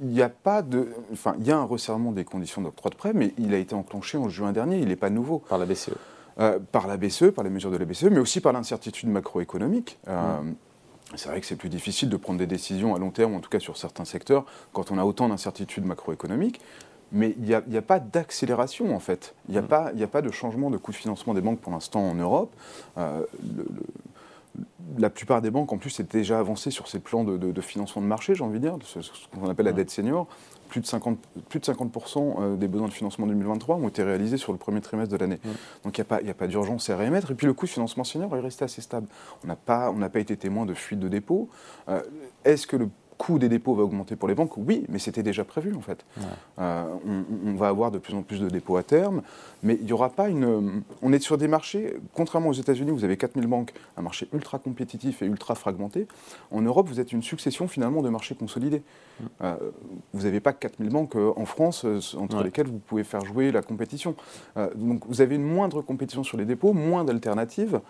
il 0.00 0.08
n'y 0.08 0.20
a 0.20 0.28
pas 0.28 0.60
de, 0.60 0.88
enfin, 1.10 1.34
il 1.38 1.46
y 1.46 1.52
a 1.52 1.56
un 1.56 1.64
resserrement 1.64 2.12
des 2.12 2.24
conditions 2.24 2.60
d'octroi 2.60 2.90
de 2.90 2.96
prêt, 2.96 3.12
mais 3.14 3.32
il 3.38 3.54
a 3.54 3.56
été 3.56 3.74
enclenché 3.74 4.18
en 4.18 4.28
juin 4.28 4.52
dernier. 4.52 4.78
Il 4.78 4.88
n'est 4.88 4.96
pas 4.96 5.08
nouveau. 5.08 5.38
Par 5.48 5.56
la 5.56 5.64
BCE. 5.64 5.92
Euh, 6.38 6.58
par 6.58 6.86
la 6.86 6.98
BCE, 6.98 7.30
par 7.30 7.44
les 7.44 7.50
mesures 7.50 7.70
de 7.70 7.78
la 7.78 7.86
BCE, 7.86 8.10
mais 8.10 8.18
aussi 8.18 8.42
par 8.42 8.52
l'incertitude 8.52 9.08
macroéconomique. 9.08 9.98
Mm. 10.06 10.52
C'est 11.16 11.28
vrai 11.28 11.40
que 11.40 11.46
c'est 11.46 11.56
plus 11.56 11.70
difficile 11.70 12.08
de 12.08 12.16
prendre 12.16 12.38
des 12.38 12.46
décisions 12.46 12.94
à 12.94 12.98
long 12.98 13.10
terme, 13.10 13.34
en 13.34 13.40
tout 13.40 13.50
cas 13.50 13.58
sur 13.58 13.76
certains 13.76 14.04
secteurs, 14.04 14.44
quand 14.72 14.92
on 14.92 14.98
a 14.98 15.04
autant 15.04 15.28
d'incertitudes 15.28 15.84
macroéconomiques. 15.84 16.60
Mais 17.12 17.34
il 17.38 17.62
n'y 17.68 17.76
a, 17.76 17.82
pas 17.82 17.98
d'accélération, 17.98 18.94
en 18.94 19.00
fait. 19.00 19.34
Il 19.48 19.52
n'y 19.52 19.58
a, 19.58 19.62
mm. 19.62 20.02
a, 20.02 20.06
pas 20.06 20.22
de 20.22 20.30
changement 20.30 20.70
de 20.70 20.76
coût 20.76 20.92
de 20.92 20.96
financement 20.96 21.34
des 21.34 21.40
banques 21.40 21.60
pour 21.60 21.72
l'instant 21.72 22.00
en 22.00 22.14
Europe. 22.14 22.54
Euh, 22.98 23.22
la 24.98 25.10
plupart 25.10 25.42
des 25.42 25.50
banques, 25.50 25.72
en 25.72 25.78
plus, 25.78 26.00
étaient 26.00 26.18
déjà 26.18 26.38
avancées 26.38 26.70
sur 26.70 26.88
ces 26.88 26.98
plans 26.98 27.24
de, 27.24 27.60
financement 27.60 28.02
de 28.02 28.06
marché, 28.06 28.34
j'ai 28.34 28.44
envie 28.44 28.60
de 28.60 28.68
dire, 28.68 28.78
ce, 28.84 29.00
qu'on 29.32 29.48
appelle 29.48 29.66
la 29.66 29.72
dette 29.72 29.90
senior 29.90 30.26
plus 30.70 30.80
de 30.80 30.86
50%, 30.86 31.16
plus 31.48 31.60
de 31.60 31.64
50 31.64 32.16
euh, 32.16 32.56
des 32.56 32.68
besoins 32.68 32.88
de 32.88 32.92
financement 32.92 33.26
2023 33.26 33.76
ont 33.76 33.88
été 33.88 34.02
réalisés 34.02 34.36
sur 34.36 34.52
le 34.52 34.58
premier 34.58 34.80
trimestre 34.80 35.12
de 35.12 35.18
l'année. 35.18 35.38
Donc 35.84 35.98
il 35.98 36.04
n'y 36.22 36.30
a 36.30 36.34
pas, 36.34 36.46
d'urgence 36.46 36.88
à 36.88 36.96
réémettre. 36.96 37.32
Et 37.32 37.34
puis 37.34 37.46
le 37.46 37.52
coût 37.52 37.66
de 37.66 37.70
financement 37.70 38.04
senior 38.04 38.34
est 38.36 38.40
resté 38.40 38.64
assez 38.64 38.80
stable. 38.80 39.08
On 39.44 39.48
n'a 39.48 39.56
pas, 39.56 39.92
pas 39.92 40.20
été 40.20 40.36
témoin 40.36 40.64
de 40.64 40.74
fuite 40.74 41.00
de 41.00 41.08
dépôts. 41.08 41.48
Euh, 41.88 42.00
est-ce 42.44 42.66
que 42.66 42.76
le 42.76 42.88
coût 43.20 43.38
des 43.38 43.50
dépôts 43.50 43.74
va 43.74 43.82
augmenter 43.82 44.16
pour 44.16 44.28
les 44.28 44.34
banques 44.34 44.56
Oui, 44.56 44.86
mais 44.88 44.98
c'était 44.98 45.22
déjà 45.22 45.44
prévu 45.44 45.74
en 45.74 45.82
fait. 45.82 46.06
Euh, 46.58 46.84
on, 47.44 47.54
va 47.54 47.68
avoir 47.68 47.90
de 47.90 47.98
plus 47.98 48.14
en 48.14 48.22
plus 48.22 48.40
de 48.40 48.48
dépôts 48.48 48.78
à 48.78 48.82
terme, 48.82 49.20
mais 49.62 49.76
il 49.78 49.84
n'y 49.84 49.92
aura 49.92 50.08
pas 50.08 50.30
une. 50.30 50.82
On 51.02 51.12
est 51.12 51.18
sur 51.18 51.36
des 51.36 51.46
marchés, 51.46 51.98
contrairement 52.14 52.48
aux 52.48 52.54
États-Unis, 52.54 52.90
vous 52.92 53.04
avez 53.04 53.18
4000 53.18 53.46
banques, 53.46 53.74
un 53.98 54.02
marché 54.02 54.26
ultra 54.32 54.58
compétitif 54.58 55.20
et 55.20 55.26
ultra 55.26 55.54
fragmenté. 55.54 56.08
En 56.50 56.62
Europe, 56.62 56.88
vous 56.88 56.98
êtes 56.98 57.12
une 57.12 57.22
succession 57.22 57.68
finalement 57.68 58.00
de 58.00 58.08
marchés 58.08 58.34
consolidés. 58.34 58.80
Mm. 59.20 59.24
Euh, 59.42 59.56
vous 60.14 60.22
n'avez 60.22 60.40
pas 60.40 60.54
4000 60.54 60.88
banques 60.88 61.16
euh, 61.16 61.34
en 61.36 61.44
France 61.44 61.84
entre 62.16 62.42
lesquelles 62.42 62.68
vous 62.68 62.78
pouvez 62.78 63.04
faire 63.04 63.22
jouer 63.22 63.52
la 63.52 63.60
compétition. 63.60 64.14
donc 64.76 65.02
vous 65.06 65.20
avez 65.20 65.34
une 65.34 65.44
moindre 65.44 65.82
compétition 65.82 66.24
sur 66.24 66.38
les 66.38 66.46
dépôts, 66.46 66.72
moins 66.72 67.04
d'alternatives, 67.04 67.80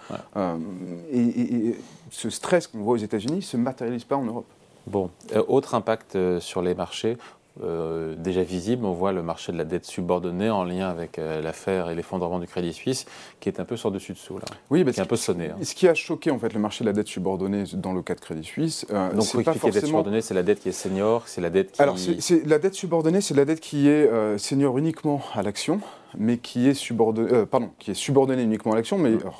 et 1.13 1.77
ce 2.11 2.31
stress 2.31 2.67
qu'on 2.67 2.81
voit 2.81 2.95
aux 2.95 3.05
États-Unis 3.09 3.37
ne 3.37 3.41
se 3.41 3.57
matérialise 3.57 4.05
pas 4.05 4.17
en 4.17 4.25
Europe. 4.25 4.47
Bon, 4.87 5.11
euh, 5.35 5.43
autre 5.49 5.75
impact 5.75 6.17
euh, 6.17 6.41
sur 6.41 6.63
les 6.63 6.75
marchés. 6.75 7.17
Euh, 7.63 8.15
déjà 8.17 8.43
visible, 8.43 8.87
on 8.87 8.93
voit 8.93 9.13
le 9.13 9.23
marché 9.23 9.53
de 9.53 9.59
la 9.59 9.65
dette 9.65 9.85
subordonnée 9.85 10.49
en 10.49 10.65
lien 10.65 10.89
avec 10.89 11.19
l'affaire 11.19 11.91
et 11.91 11.95
l'effondrement 11.95 12.39
du 12.39 12.47
Crédit 12.47 12.73
Suisse, 12.73 13.07
qui 13.41 13.49
est 13.49 13.61
un 13.61 13.65
peu 13.65 13.77
sur 13.77 13.91
dessus 13.91 14.13
dessous 14.13 14.39
là. 14.39 14.45
Oui, 14.71 14.83
qui 14.85 14.89
est 14.89 15.01
un 15.01 15.05
peu 15.05 15.17
sonné. 15.17 15.51
Hein. 15.51 15.57
Ce 15.63 15.75
qui 15.75 15.89
a 15.89 15.95
choqué 15.95 16.31
en 16.31 16.39
fait 16.39 16.55
le 16.55 16.61
marché 16.61 16.85
de 16.85 16.89
la 16.89 16.95
dette 16.95 17.09
subordonnée 17.09 17.65
dans 17.75 17.93
le 17.93 18.03
cas 18.03 18.15
de 18.15 18.21
Crédit 18.21 18.45
Suisse, 18.45 18.87
donc 18.89 19.25
c'est 19.25 19.43
pas 19.43 19.53
forcément... 19.53 19.67
la 19.67 19.73
dette 19.73 19.87
subordonnée, 19.87 20.21
c'est 20.23 20.35
la 20.35 20.43
dette 20.43 20.61
qui 20.61 20.69
est 20.69 20.73
senior, 20.73 21.25
c'est 21.27 21.41
la 21.41 21.51
dette 21.51 21.73
qui. 21.73 21.83
Alors 21.83 21.99
c'est 21.99 22.47
la 22.47 22.59
dette 22.59 22.75
subordonnée, 22.75 23.21
c'est 23.21 23.35
la 23.35 23.45
dette 23.45 23.61
qui 23.61 23.89
est 23.89 24.39
senior 24.39 24.79
uniquement 24.79 25.21
à 25.35 25.43
l'action, 25.43 25.81
mais 26.17 26.39
qui 26.39 26.69
est 26.69 26.75
subordonnée, 26.75 27.45
pardon, 27.47 27.71
qui 27.79 27.91
est 27.91 27.95
subordonnée 27.95 28.45
uniquement 28.45 28.73
à 28.73 28.77
l'action, 28.77 28.97
mais 28.97 29.11
mmh 29.11 29.31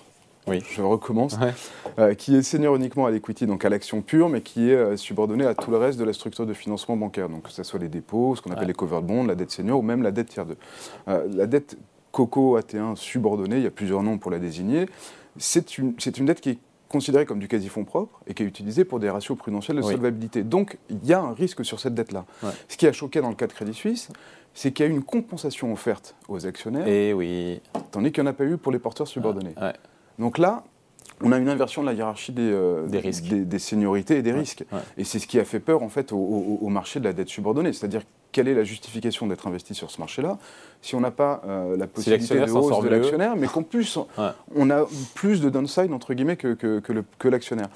oui. 0.47 0.63
je 0.71 0.83
recommence, 0.83 1.37
euh, 1.99 2.15
qui 2.15 2.37
est 2.37 2.43
senior 2.43 2.77
uniquement 2.77 3.07
à 3.07 3.11
l'equity, 3.11 3.47
donc 3.47 3.65
à 3.65 3.69
l'action 3.69 4.03
pure, 4.03 4.29
mais 4.29 4.41
qui 4.41 4.71
est 4.71 4.75
euh, 4.75 4.97
subordonné 4.97 5.45
à 5.45 5.55
tout 5.55 5.71
le 5.71 5.77
reste 5.77 5.99
de 5.99 6.05
la 6.05 6.13
structure 6.13 6.47
de 6.47 6.55
financement 6.55 6.97
bancaire, 6.97 7.29
donc 7.29 7.45
que 7.45 7.51
ce 7.51 7.63
soit 7.63 7.79
les 7.79 7.89
dépôts, 7.89 8.37
ce 8.37 8.43
qu'on 8.43 8.51
appelle 8.51 8.69
les 8.69 8.75
covered 8.75 9.05
bonds, 9.05 9.25
la 9.25 9.35
dette 9.35 9.51
senior 9.51 9.79
ou 9.79 9.83
même 9.83 10.03
la 10.03 10.11
dette 10.11 10.29
tiers 10.29 10.47
2. 10.47 10.57
Euh, 11.09 11.27
la 11.35 11.47
dette 11.47 11.77
COCO 12.13 12.59
AT1 12.59 12.97
subordonnée, 12.97 13.57
il 13.57 13.63
y 13.63 13.67
a 13.67 13.71
plusieurs 13.71 14.03
noms 14.03 14.19
pour 14.19 14.31
la 14.31 14.39
désigner, 14.39 14.87
c'est 15.37 15.79
une, 15.79 15.95
une 16.19 16.27
dette 16.27 16.41
qui 16.41 16.51
est 16.51 16.59
considérée 16.89 17.25
comme 17.25 17.39
du 17.39 17.47
quasi-fonds 17.47 17.85
propre 17.85 18.21
et 18.27 18.35
qui 18.35 18.43
est 18.43 18.47
utilisée 18.47 18.85
pour 18.85 18.99
des 18.99 19.09
ratios 19.09 19.39
prudentiels 19.39 19.77
de 19.77 19.83
solvabilité. 19.83 20.43
Donc 20.43 20.77
il 20.91 21.07
y 21.07 21.13
a 21.13 21.21
un 21.21 21.33
risque 21.33 21.65
sur 21.65 21.79
cette 21.79 21.95
dette-là. 21.95 22.27
Ce 22.69 22.77
qui 22.77 22.87
a 22.89 22.93
choqué 22.93 23.21
dans 23.21 23.29
le 23.29 23.37
cas 23.37 23.47
de 23.47 23.53
Crédit 23.53 23.75
Suisse, 23.75 24.09
c'est 24.55 24.73
qu'il 24.73 24.85
y 24.85 24.89
a 24.89 24.91
eu 24.91 24.95
une 24.95 25.05
compensation 25.05 25.73
offerte 25.73 26.17
aux 26.29 26.47
actionnaires, 26.47 26.89
et 26.89 27.15
oui. 27.15 27.61
tandis 27.93 28.11
qu'il 28.11 28.25
n'y 28.25 28.29
en 28.29 28.33
a 28.33 28.35
pas 28.35 28.45
eu 28.45 28.57
pour 28.57 28.73
les 28.73 28.81
porteurs 28.81 29.07
subordonnés. 29.07 29.55
Donc 30.21 30.39
là, 30.39 30.63
on 31.23 31.33
a 31.33 31.39
une 31.39 31.49
inversion 31.49 31.83
de 31.83 31.87
la 31.87 31.95
hiérarchie 31.95 32.33
des, 32.33 32.51
euh, 32.51 32.87
des, 32.87 33.59
seniorités 33.59 34.19
et 34.19 34.23
des 34.23 34.33
risques. 34.33 34.65
Et 34.97 35.05
c'est 35.05 35.19
ce 35.19 35.27
qui 35.27 35.39
a 35.39 35.45
fait 35.45 35.61
peur 35.61 35.83
en 35.83 35.89
fait 35.89 36.13
au, 36.13 36.69
marché 36.69 37.01
de 37.01 37.05
la 37.05 37.13
dette 37.13 37.29
subordonnée. 37.29 37.73
C'est-à-dire 37.73 38.03
quelle 38.33 38.47
est 38.47 38.55
la 38.55 38.63
justification 38.63 39.27
d'être 39.27 39.49
investi 39.49 39.75
sur 39.75 39.91
ce 39.91 39.99
marché-là 39.99 40.39
si 40.83 40.95
on 40.95 41.01
n'a 41.01 41.11
pas 41.11 41.43
euh, 41.47 41.77
la 41.77 41.89
possibilité 41.89 42.37
de 42.39 42.51
hausse 42.51 42.81
de 42.81 42.89
l'actionnaire, 42.89 43.35
mais 43.37 43.49
qu'en 43.49 43.63
plus 43.65 43.99
on 44.55 44.71
a 44.71 44.87
plus 45.15 45.41
de 45.41 45.51
downside 45.51 45.93
entre 45.93 46.15
guillemets 46.15 46.37
que, 46.37 46.55
que 46.55 47.29
l'actionnaire 47.29 47.69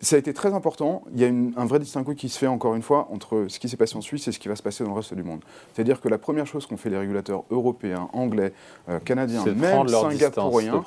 ça 0.00 0.16
a 0.16 0.18
été 0.18 0.34
très 0.34 0.52
important. 0.52 1.04
Il 1.14 1.20
y 1.20 1.24
a 1.24 1.28
un 1.28 1.64
vrai 1.64 1.78
distinguo 1.78 2.14
qui 2.14 2.28
se 2.28 2.38
fait 2.38 2.46
encore 2.46 2.74
une 2.74 2.82
fois 2.82 3.08
entre 3.10 3.46
ce 3.48 3.58
qui 3.58 3.68
s'est 3.68 3.76
passé 3.76 3.96
en 3.96 4.00
Suisse 4.00 4.28
et 4.28 4.32
ce 4.32 4.38
qui 4.38 4.48
va 4.48 4.56
se 4.56 4.62
passer 4.62 4.84
dans 4.84 4.90
le 4.90 4.96
reste 4.96 5.14
du 5.14 5.22
monde. 5.22 5.40
C'est-à-dire 5.72 6.00
que 6.00 6.08
la 6.08 6.18
première 6.18 6.46
chose 6.46 6.66
qu'ont 6.66 6.76
fait 6.76 6.90
les 6.90 6.98
régulateurs 6.98 7.44
européens, 7.50 8.08
anglais, 8.12 8.52
euh, 8.88 8.98
canadiens, 9.00 9.44
même 9.44 9.88
singapouriens, 9.88 10.82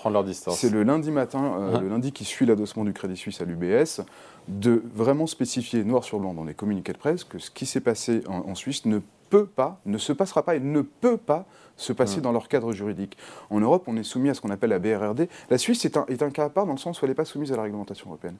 c'est 0.51 0.69
le 0.69 0.83
lundi 0.83 1.11
matin, 1.11 1.55
euh, 1.57 1.73
uh-huh. 1.73 1.81
le 1.81 1.89
lundi 1.89 2.11
qui 2.11 2.23
suit 2.23 2.45
l'adossement 2.45 2.85
du 2.85 2.93
Crédit 2.93 3.17
Suisse 3.17 3.41
à 3.41 3.45
l'UBS, 3.45 4.01
de 4.47 4.83
vraiment 4.93 5.27
spécifier 5.27 5.83
noir 5.83 6.03
sur 6.03 6.19
blanc 6.19 6.33
dans 6.33 6.43
les 6.43 6.53
communiqués 6.53 6.93
de 6.93 6.97
presse 6.97 7.23
que 7.23 7.39
ce 7.39 7.49
qui 7.51 7.65
s'est 7.65 7.81
passé 7.81 8.21
en, 8.27 8.49
en 8.49 8.55
Suisse 8.55 8.85
ne 8.85 8.99
peut 8.99 9.18
pas, 9.37 9.79
ne 9.85 9.97
se 9.97 10.13
passera 10.13 10.43
pas 10.43 10.55
et 10.55 10.59
ne 10.59 10.81
peut 10.81 11.17
pas 11.17 11.45
se 11.77 11.93
passer 11.93 12.19
dans 12.19 12.31
leur 12.31 12.49
cadre 12.49 12.73
juridique. 12.73 13.17
En 13.49 13.59
Europe, 13.59 13.85
on 13.87 13.95
est 13.95 14.03
soumis 14.03 14.29
à 14.29 14.33
ce 14.33 14.41
qu'on 14.41 14.49
appelle 14.49 14.71
la 14.71 14.79
BRRD. 14.79 15.29
La 15.49 15.57
Suisse 15.57 15.85
est 15.85 15.95
un, 15.95 16.05
est 16.07 16.21
un 16.21 16.29
cas 16.29 16.45
à 16.45 16.49
part 16.49 16.65
dans 16.65 16.73
le 16.73 16.77
sens 16.77 17.01
où 17.01 17.05
elle 17.05 17.11
n'est 17.11 17.15
pas 17.15 17.25
soumise 17.25 17.53
à 17.53 17.55
la 17.55 17.63
réglementation 17.63 18.09
européenne. 18.09 18.35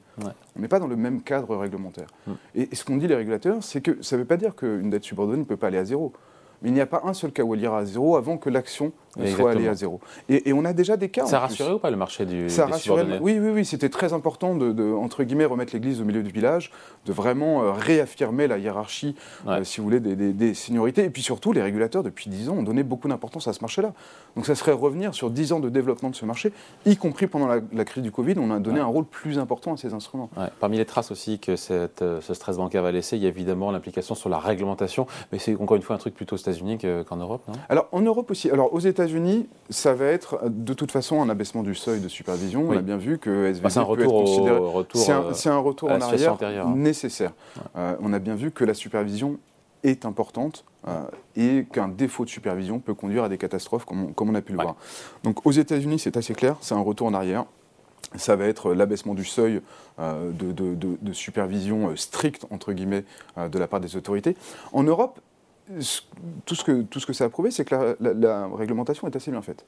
On 0.56 0.60
n'est 0.60 0.68
pas 0.68 0.78
dans 0.78 0.86
le 0.86 0.96
même 0.96 1.22
cadre 1.22 1.56
réglementaire. 1.56 2.08
Et, 2.54 2.68
et, 2.70 2.74
ce 2.74 2.84
qu'ont 2.84 2.98
dit 2.98 3.06
les 3.06 3.14
régulateurs, 3.14 3.62
c'est 3.62 3.80
que 3.80 4.02
ça 4.02 4.16
ne 4.16 4.20
veut 4.20 4.26
pas 4.26 4.36
dire 4.36 4.54
qu'une 4.54 4.90
dette 4.90 5.04
subordonnée 5.04 5.38
ne 5.38 5.44
peut 5.44 5.56
pas 5.56 5.68
aller 5.68 5.78
à 5.78 5.84
zéro. 5.84 6.12
Mais 6.62 6.68
il 6.68 6.74
n'y 6.74 6.80
a 6.80 6.86
pas 6.86 7.02
un 7.04 7.14
seul 7.14 7.32
cas 7.32 7.42
où 7.42 7.54
elle 7.54 7.62
ira 7.62 7.78
à 7.78 7.84
zéro 7.86 8.16
avant 8.16 8.36
que 8.36 8.50
l'action 8.50 8.92
soit 9.34 9.52
allée 9.52 9.68
à 9.68 9.74
zéro. 9.74 10.00
Et, 10.28 10.52
on 10.52 10.64
a 10.64 10.72
déjà 10.72 10.96
des 10.96 11.08
cas. 11.08 11.26
Ça 11.26 11.38
a 11.38 11.40
rassuré 11.40 11.72
ou 11.72 11.78
pas 11.78 11.90
le 11.90 11.96
marché 11.96 12.26
du 12.26 12.50
Ça 12.50 12.68
Oui, 13.20 13.38
oui, 13.38 13.50
oui. 13.50 13.64
C'était 13.64 13.88
très 13.88 14.12
important 14.12 14.54
de, 14.54 14.92
entre 14.94 15.24
guillemets, 15.24 15.44
remettre 15.44 15.72
l'église 15.72 16.00
au 16.00 16.04
milieu 16.04 16.22
du 16.22 16.30
village, 16.30 16.70
de 17.06 17.12
vraiment 17.12 17.62
euh, 17.62 17.72
réaffirmer 17.72 18.46
la 18.46 18.58
hiérarchie, 18.58 19.14
euh, 19.46 19.64
si 19.64 19.78
vous 19.78 19.84
voulez, 19.84 20.00
des, 20.00 20.54
seniorités. 20.54 21.04
Et 21.04 21.10
puis 21.10 21.22
surtout, 21.22 21.52
les 21.52 21.62
régulateurs, 21.62 22.02
depuis 22.02 22.30
10 22.30 22.50
ans, 22.50 22.56
ont 22.58 22.62
donné 22.62 22.82
beaucoup 22.82 23.08
d'importance 23.08 23.48
à 23.48 23.52
ce 23.52 23.60
marché-là. 23.60 23.92
Donc 24.36 24.46
ça 24.46 24.54
serait 24.54 24.72
revenir 24.72 25.14
sur 25.14 25.30
10 25.30 25.52
ans 25.52 25.60
de 25.60 25.68
développement 25.68 26.10
de 26.10 26.14
ce 26.14 26.24
marché, 26.24 26.52
y 26.86 26.96
compris 26.96 27.26
pendant 27.26 27.48
la, 27.48 27.84
crise 27.84 28.02
du 28.02 28.12
Covid, 28.12 28.34
on 28.38 28.50
a 28.50 28.58
donné 28.58 28.80
un 28.80 28.86
rôle 28.86 29.04
plus 29.04 29.38
important 29.38 29.74
à 29.74 29.76
ces 29.76 29.94
instruments. 29.94 30.30
Parmi 30.60 30.76
les 30.76 30.84
traces 30.84 31.10
aussi 31.10 31.38
que 31.38 31.56
cette, 31.56 32.02
euh, 32.02 32.20
ce 32.20 32.34
stress 32.34 32.56
bancaire 32.56 32.82
va 32.82 32.92
laisser, 32.92 33.16
il 33.16 33.22
y 33.22 33.26
a 33.26 33.28
évidemment 33.28 33.70
l'implication 33.70 34.14
sur 34.14 34.28
la 34.28 34.38
réglementation. 34.38 35.06
Mais 35.32 35.38
c'est 35.38 35.56
encore 35.60 35.76
une 35.76 35.82
fois 35.82 35.96
un 35.96 35.98
truc 35.98 36.14
plutôt 36.14 36.34
aux 36.34 36.38
États-Unis 36.38 36.78
qu'en 36.78 37.16
Europe, 37.16 37.42
non? 37.48 37.54
Alors 37.68 37.88
en 37.92 38.00
Europe 38.00 38.30
aussi. 38.30 38.50
Alors 38.50 38.72
aux 38.72 38.80
États 38.80 38.99
États-Unis, 39.00 39.48
ça 39.70 39.94
va 39.94 40.06
être 40.06 40.48
de 40.48 40.74
toute 40.74 40.92
façon 40.92 41.22
un 41.22 41.28
abaissement 41.28 41.62
du 41.62 41.74
seuil 41.74 42.00
de 42.00 42.08
supervision. 42.08 42.68
On 42.68 42.76
a 42.76 42.82
bien 42.82 42.96
vu 42.96 43.18
que 43.18 43.50
SVB 43.52 43.62
bah, 43.62 43.70
c'est 43.70 43.78
un 43.78 43.82
retour 43.82 44.28
c'est 44.94 45.48
un, 45.48 45.58
retour 45.58 45.90
en 45.90 46.00
arrière 46.00 46.36
hein. 46.42 46.74
nécessaire. 46.76 47.32
on 47.74 48.12
a 48.12 48.18
bien 48.18 48.34
vu 48.34 48.50
que 48.50 48.64
la 48.64 48.74
supervision 48.74 49.38
est 49.82 50.04
importante 50.04 50.64
euh, 50.88 51.04
et 51.36 51.66
qu'un 51.72 51.88
défaut 51.88 52.24
de 52.24 52.30
supervision 52.30 52.78
peut 52.80 52.94
conduire 52.94 53.24
à 53.24 53.28
des 53.28 53.38
catastrophes 53.38 53.84
comme 53.84 54.12
on, 54.18 54.34
a 54.34 54.40
pu 54.40 54.52
le 54.52 54.58
voir. 54.58 54.76
Donc 55.24 55.46
aux 55.46 55.52
États-Unis, 55.52 55.98
c'est 55.98 56.16
assez 56.16 56.34
clair, 56.34 56.56
c'est 56.60 56.74
un 56.74 56.80
retour 56.80 57.06
en 57.06 57.14
arrière. 57.14 57.44
Ça 58.16 58.34
va 58.34 58.46
être 58.46 58.74
l'abaissement 58.74 59.14
du 59.14 59.24
seuil 59.24 59.60
euh, 60.00 60.32
de, 60.32 61.12
supervision 61.12 61.90
euh, 61.90 61.96
stricte, 61.96 62.46
entre 62.50 62.72
guillemets, 62.72 63.04
de 63.36 63.58
la 63.58 63.68
part 63.68 63.78
des 63.80 63.94
autorités. 63.94 64.36
En 64.72 64.82
Europe, 64.82 65.20
tout 66.44 66.54
ce 66.54 66.64
que, 66.64 66.82
tout 66.82 67.00
ce 67.00 67.06
que 67.06 67.12
ça 67.12 67.24
a 67.24 67.28
prouvé, 67.28 67.50
c'est 67.50 67.64
que 67.64 67.96
la, 68.00 68.48
réglementation 68.48 69.06
est 69.08 69.16
assez 69.16 69.30
bien 69.30 69.42
faite. 69.42 69.64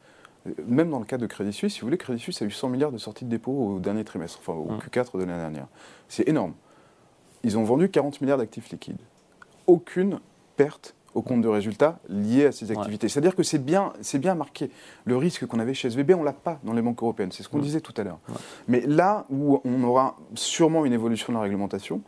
Même 0.66 0.90
dans 0.90 0.98
le 0.98 1.04
cas 1.04 1.18
de 1.18 1.26
Crédit 1.26 1.52
Suisse, 1.52 1.74
si 1.74 1.80
vous 1.80 1.86
voulez, 1.86 1.98
Crédit 1.98 2.20
Suisse 2.20 2.42
a 2.42 2.44
eu 2.44 2.50
100 2.50 2.68
milliards 2.68 2.92
de 2.92 2.98
sorties 2.98 3.24
de 3.24 3.30
dépôt 3.30 3.52
au 3.52 3.78
dernier 3.78 4.04
trimestre, 4.04 4.38
enfin 4.40 4.54
au 4.54 4.72
mmh. 4.72 4.78
Q4 4.90 5.18
de 5.18 5.24
l'année 5.24 5.40
dernière. 5.40 5.66
C'est 6.08 6.28
énorme. 6.28 6.54
Ils 7.44 7.58
ont 7.58 7.64
vendu 7.64 7.88
40 7.88 8.20
milliards 8.20 8.38
d'actifs 8.38 8.70
liquides. 8.70 9.00
Aucune 9.66 10.18
perte 10.56 10.94
au 11.14 11.22
compte 11.22 11.42
de 11.42 11.48
résultats 11.48 11.98
liés 12.08 12.46
à 12.46 12.52
ces 12.52 12.70
activités. 12.70 13.08
C'est-à-dire 13.08 13.34
que 13.34 13.42
c'est 13.42 13.58
bien, 13.58 13.92
bien 14.14 14.34
marqué. 14.34 14.70
Le 15.04 15.16
risque 15.16 15.46
qu'on 15.46 15.58
avait 15.58 15.74
chez 15.74 15.88
SVB, 15.88 16.12
on 16.14 16.20
ne 16.20 16.24
l'a 16.24 16.32
pas 16.32 16.58
dans 16.64 16.72
les 16.72 16.82
banques 16.82 17.02
européennes. 17.02 17.32
C'est 17.32 17.42
ce 17.42 17.48
qu'on 17.48 17.58
disait 17.58 17.80
tout 17.80 17.94
à 17.96 18.04
l'heure. 18.04 18.18
Mais 18.68 18.80
là 18.80 19.26
où 19.30 19.60
on 19.64 19.82
aura 19.84 20.16
sûrement 20.34 20.84
une 20.84 20.92
évolution 20.92 21.32
de 21.32 21.38
la 21.38 21.42
réglementation, 21.42 22.00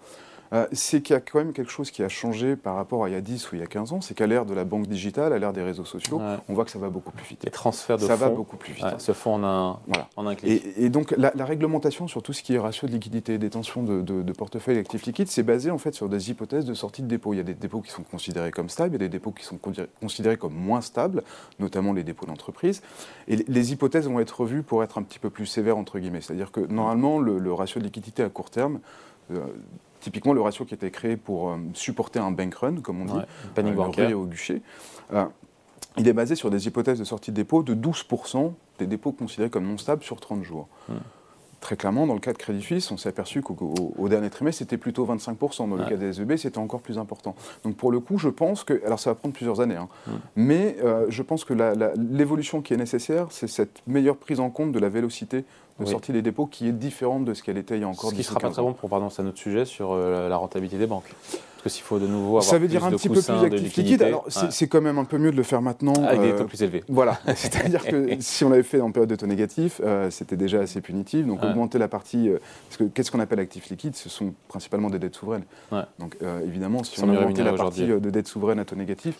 euh, 0.52 0.66
c'est 0.72 1.02
qu'il 1.02 1.14
y 1.14 1.16
a 1.16 1.20
quand 1.20 1.38
même 1.38 1.52
quelque 1.52 1.70
chose 1.70 1.90
qui 1.90 2.02
a 2.02 2.08
changé 2.08 2.56
par 2.56 2.74
rapport 2.74 3.04
à 3.04 3.08
il 3.08 3.12
y 3.12 3.16
a 3.16 3.20
10 3.20 3.52
ou 3.52 3.56
il 3.56 3.60
y 3.60 3.64
a 3.64 3.66
15 3.66 3.92
ans, 3.92 4.00
c'est 4.00 4.14
qu'à 4.14 4.26
l'ère 4.26 4.46
de 4.46 4.54
la 4.54 4.64
banque 4.64 4.86
digitale, 4.86 5.32
à 5.32 5.38
l'ère 5.38 5.52
des 5.52 5.62
réseaux 5.62 5.84
sociaux, 5.84 6.20
on 6.48 6.54
voit 6.54 6.64
que 6.64 6.70
ça 6.70 6.78
va 6.78 6.88
beaucoup 6.88 7.12
plus 7.12 7.26
vite. 7.26 7.44
Les 7.44 7.50
transferts 7.50 7.96
de 7.96 8.02
ça 8.02 8.14
fonds. 8.14 8.20
Ça 8.20 8.28
va 8.28 8.34
beaucoup 8.34 8.56
plus 8.56 8.72
vite. 8.72 8.98
se 8.98 9.12
font 9.12 9.34
en 9.34 9.44
un, 9.44 9.80
voilà. 9.86 10.08
en 10.16 10.26
un 10.26 10.34
clic. 10.34 10.62
Et, 10.76 10.88
donc 10.88 11.14
la, 11.16 11.32
réglementation 11.44 12.08
sur 12.08 12.22
tout 12.22 12.32
ce 12.32 12.42
qui 12.42 12.54
est 12.54 12.58
ratio 12.58 12.88
de 12.88 12.92
liquidité 12.92 13.34
et 13.34 13.38
détention 13.38 13.82
de, 13.82 14.00
de, 14.00 14.32
portefeuille 14.32 14.78
actifs 14.78 15.04
liquides, 15.04 15.28
c'est 15.28 15.42
basé 15.42 15.70
en 15.70 15.78
fait 15.78 15.94
sur 15.94 16.08
des 16.08 16.30
hypothèses 16.30 16.64
de 16.64 16.74
sortie 16.74 17.02
de 17.02 17.06
dépôt. 17.08 17.34
Il 17.34 17.38
y 17.38 17.40
a 17.40 17.44
des 17.44 17.54
dépôts 17.54 17.80
qui 17.80 17.90
sont 17.90 18.02
considérés 18.02 18.50
comme 18.50 18.68
stables, 18.68 18.90
il 18.90 18.92
y 18.94 18.96
a 18.96 18.98
des 18.98 19.08
dépôts 19.08 19.32
qui 19.32 19.44
sont 19.44 19.58
considérés 20.00 20.36
comme 20.36 20.54
moins 20.54 20.80
stables, 20.80 21.22
notamment 21.58 21.92
les 21.92 22.04
dépôts 22.04 22.26
d'entreprise. 22.26 22.82
Et 23.28 23.36
les, 23.36 23.72
hypothèses 23.72 24.06
vont 24.06 24.20
être 24.20 24.40
revues 24.40 24.62
pour 24.62 24.82
être 24.82 24.98
un 24.98 25.02
petit 25.02 25.18
peu 25.18 25.30
plus 25.30 25.46
sévères, 25.46 25.76
entre 25.76 25.98
guillemets. 25.98 26.20
C'est-à-dire 26.20 26.52
que 26.52 26.60
normalement, 26.60 27.18
le, 27.18 27.52
ratio 27.52 27.80
de 27.80 27.84
liquidité 27.86 28.22
à 28.22 28.28
court 28.28 28.50
terme, 28.50 28.80
euh, 29.30 29.40
Typiquement, 30.04 30.34
le 30.34 30.42
ratio 30.42 30.66
qui 30.66 30.74
était 30.74 30.90
créé 30.90 31.16
pour 31.16 31.48
euh, 31.48 31.56
supporter 31.72 32.18
un 32.18 32.30
bank 32.30 32.54
run, 32.56 32.74
comme 32.82 33.00
on 33.00 33.04
dit, 33.06 33.12
ouais, 33.14 33.72
bancaire. 33.72 34.20
au 34.20 34.26
guichet, 34.26 34.60
euh, 35.14 35.24
il 35.96 36.06
est 36.06 36.12
basé 36.12 36.34
sur 36.34 36.50
des 36.50 36.66
hypothèses 36.66 36.98
de 36.98 37.04
sortie 37.04 37.30
de 37.30 37.36
dépôt 37.36 37.62
de 37.62 37.74
12% 37.74 38.52
des 38.78 38.86
dépôts 38.86 39.12
considérés 39.12 39.48
comme 39.48 39.64
non 39.64 39.78
stables 39.78 40.02
sur 40.02 40.20
30 40.20 40.42
jours. 40.42 40.68
Hmm. 40.90 40.96
Très 41.62 41.76
clairement, 41.76 42.06
dans 42.06 42.12
le 42.12 42.20
cas 42.20 42.34
de 42.34 42.36
Crédit 42.36 42.60
Suisse, 42.60 42.90
on 42.90 42.98
s'est 42.98 43.08
aperçu 43.08 43.40
qu'au 43.40 44.08
dernier 44.10 44.28
trimestre, 44.28 44.58
c'était 44.58 44.76
plutôt 44.76 45.06
25%. 45.06 45.70
Dans 45.70 45.76
le 45.76 45.86
cas 45.86 45.96
des 45.96 46.12
SEB, 46.12 46.36
c'était 46.36 46.58
encore 46.58 46.82
plus 46.82 46.98
important. 46.98 47.34
Donc 47.62 47.76
pour 47.76 47.90
le 47.90 48.00
coup, 48.00 48.18
je 48.18 48.28
pense 48.28 48.62
que, 48.62 48.84
alors 48.84 49.00
ça 49.00 49.08
va 49.08 49.14
prendre 49.14 49.34
plusieurs 49.34 49.62
années, 49.62 49.76
hein, 49.76 49.88
hmm. 50.06 50.10
mais 50.36 50.76
euh, 50.84 51.06
je 51.08 51.22
pense 51.22 51.46
que 51.46 51.54
l'évolution 51.96 52.60
qui 52.60 52.74
est 52.74 52.76
nécessaire, 52.76 53.28
c'est 53.30 53.46
cette 53.46 53.80
meilleure 53.86 54.18
prise 54.18 54.38
en 54.38 54.50
compte 54.50 54.72
de 54.72 54.78
la 54.78 54.90
vélocité 54.90 55.46
de 55.80 55.86
sortie 55.86 56.12
des 56.12 56.22
dépôts 56.22 56.46
qui 56.46 56.68
est 56.68 56.72
différente 56.72 57.24
de 57.24 57.34
ce 57.34 57.42
qu'elle 57.42 57.58
était 57.58 57.76
il 57.76 57.80
y 57.80 57.84
a 57.84 57.88
encore 57.88 58.10
Ce 58.10 58.14
qui 58.14 58.22
sera 58.22 58.38
pas 58.38 58.50
très 58.50 58.62
bon 58.62 58.72
pour, 58.72 58.88
pardon, 58.88 59.10
c'est 59.10 59.22
un 59.22 59.26
autre 59.26 59.38
sujet 59.38 59.64
sur 59.64 59.92
euh, 59.92 60.28
la 60.28 60.36
rentabilité 60.36 60.78
des 60.78 60.86
banques. 60.86 61.12
Parce 61.32 61.62
que 61.64 61.68
s'il 61.68 61.82
faut 61.82 61.98
de 61.98 62.06
nouveau 62.06 62.28
avoir 62.28 62.42
Ça 62.44 62.58
veut 62.58 62.68
dire 62.68 62.84
un 62.84 62.90
petit 62.90 63.08
peu 63.08 63.20
plus 63.20 63.40
d'actifs 63.40 63.76
liquides. 63.76 64.02
Alors 64.02 64.26
c'est 64.28 64.68
quand 64.68 64.80
même 64.80 64.98
un 64.98 65.04
peu 65.04 65.18
mieux 65.18 65.32
de 65.32 65.36
le 65.36 65.42
faire 65.42 65.62
maintenant. 65.62 65.94
Avec 66.04 66.20
des 66.20 66.32
euh, 66.32 66.38
taux 66.38 66.44
plus 66.44 66.62
élevés. 66.62 66.84
Voilà. 66.88 67.18
C'est-à-dire 67.34 67.84
que 67.84 68.16
si 68.20 68.44
on 68.44 68.50
l'avait 68.50 68.62
fait 68.62 68.80
en 68.80 68.92
période 68.92 69.10
de 69.10 69.16
taux 69.16 69.26
négatif, 69.26 69.80
euh, 69.82 70.10
c'était 70.10 70.36
déjà 70.36 70.60
assez 70.60 70.80
punitif. 70.80 71.26
Donc 71.26 71.42
augmenter 71.42 71.78
la 71.78 71.88
partie. 71.88 72.30
parce 72.68 72.76
que 72.76 72.84
qu'est-ce 72.84 73.10
qu'on 73.10 73.20
appelle 73.20 73.40
actifs 73.40 73.68
liquides 73.68 73.96
Ce 73.96 74.08
sont 74.08 74.34
principalement 74.48 74.90
des 74.90 74.98
dettes 74.98 75.16
souveraines. 75.16 75.44
Donc 75.98 76.16
évidemment, 76.44 76.84
si 76.84 77.02
on 77.02 77.08
augmentait 77.08 77.42
la 77.42 77.54
partie 77.54 77.86
de 77.86 78.10
dettes 78.10 78.28
souveraines 78.28 78.60
à 78.60 78.64
taux 78.64 78.76
négatif, 78.76 79.16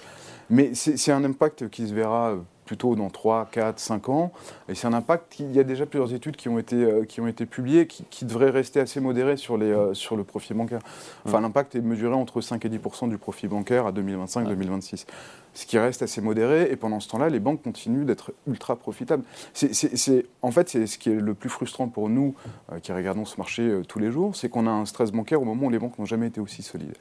mais 0.51 0.75
c'est 0.75 1.13
un 1.13 1.25
impact 1.25 1.69
qui 1.71 1.89
se 1.89 1.95
verra 1.95 2.35
plutôt 2.65 2.97
dans 2.97 3.11
3, 3.11 3.49
4, 3.51 3.79
5 3.79 4.09
ans. 4.09 4.33
Et 4.69 4.75
c'est 4.75 4.87
un 4.87 4.93
impact, 4.93 5.41
il 5.41 5.53
y 5.53 5.61
a 5.61 5.65
déjà 5.65 5.87
plusieurs 5.87 6.13
études 6.13 6.37
qui 6.37 6.49
ont 6.49 6.59
été, 6.59 6.77
euh, 6.77 7.05
qui 7.05 7.21
ont 7.21 7.27
été 7.27 7.47
publiées, 7.47 7.87
qui, 7.87 8.05
qui 8.11 8.25
devraient 8.25 8.51
rester 8.51 8.81
assez 8.81 9.01
modérées 9.01 9.37
sur, 9.37 9.57
les, 9.57 9.71
euh, 9.71 9.95
sur 9.95 10.17
le 10.17 10.25
profit 10.25 10.55
bancaire. 10.55 10.81
Enfin, 11.25 11.41
l'impact 11.41 11.75
est 11.75 11.81
mesuré 11.81 12.15
entre 12.15 12.41
5 12.41 12.65
et 12.65 12.69
10% 12.69 13.09
du 13.09 13.19
profit 13.19 13.49
bancaire 13.49 13.87
à 13.87 13.93
2025-2026 13.93 15.07
ce 15.55 15.67
qui 15.67 15.79
reste 15.79 16.03
assez 16.03 16.21
modéré. 16.21 16.69
Et 16.71 16.77
pendant 16.77 17.01
ce 17.01 17.09
temps-là, 17.09 17.31
les 17.31 17.41
banques 17.41 17.63
continuent 17.63 18.05
d'être 18.05 18.33
ultra 18.47 18.77
profitables. 18.77 19.23
C'est, 19.55 20.27
en 20.43 20.51
fait, 20.51 20.69
c'est 20.69 20.87
ce 20.87 20.99
qui 20.99 21.11
est 21.11 21.15
le 21.15 21.35
plus 21.35 21.49
frustrant 21.49 21.89
pour 21.89 22.09
nous 22.09 22.35
euh, 22.73 22.81
qui 22.81 22.93
regardons 22.93 23.25
ce 23.25 23.37
marché 23.39 23.63
euh, 23.63 23.83
tous 23.83 23.99
les 23.99 24.11
jours, 24.11 24.37
c'est 24.37 24.49
qu'on 24.49 24.67
a 24.67 24.71
un 24.71 24.85
stress 24.85 25.13
bancaire 25.13 25.41
au 25.41 25.45
moment 25.45 25.67
où 25.67 25.71
les 25.71 25.79
banques 25.79 25.99
n'ont 25.99 26.05
jamais 26.05 26.27
été 26.27 26.41
aussi 26.41 26.63
solides. 26.63 26.97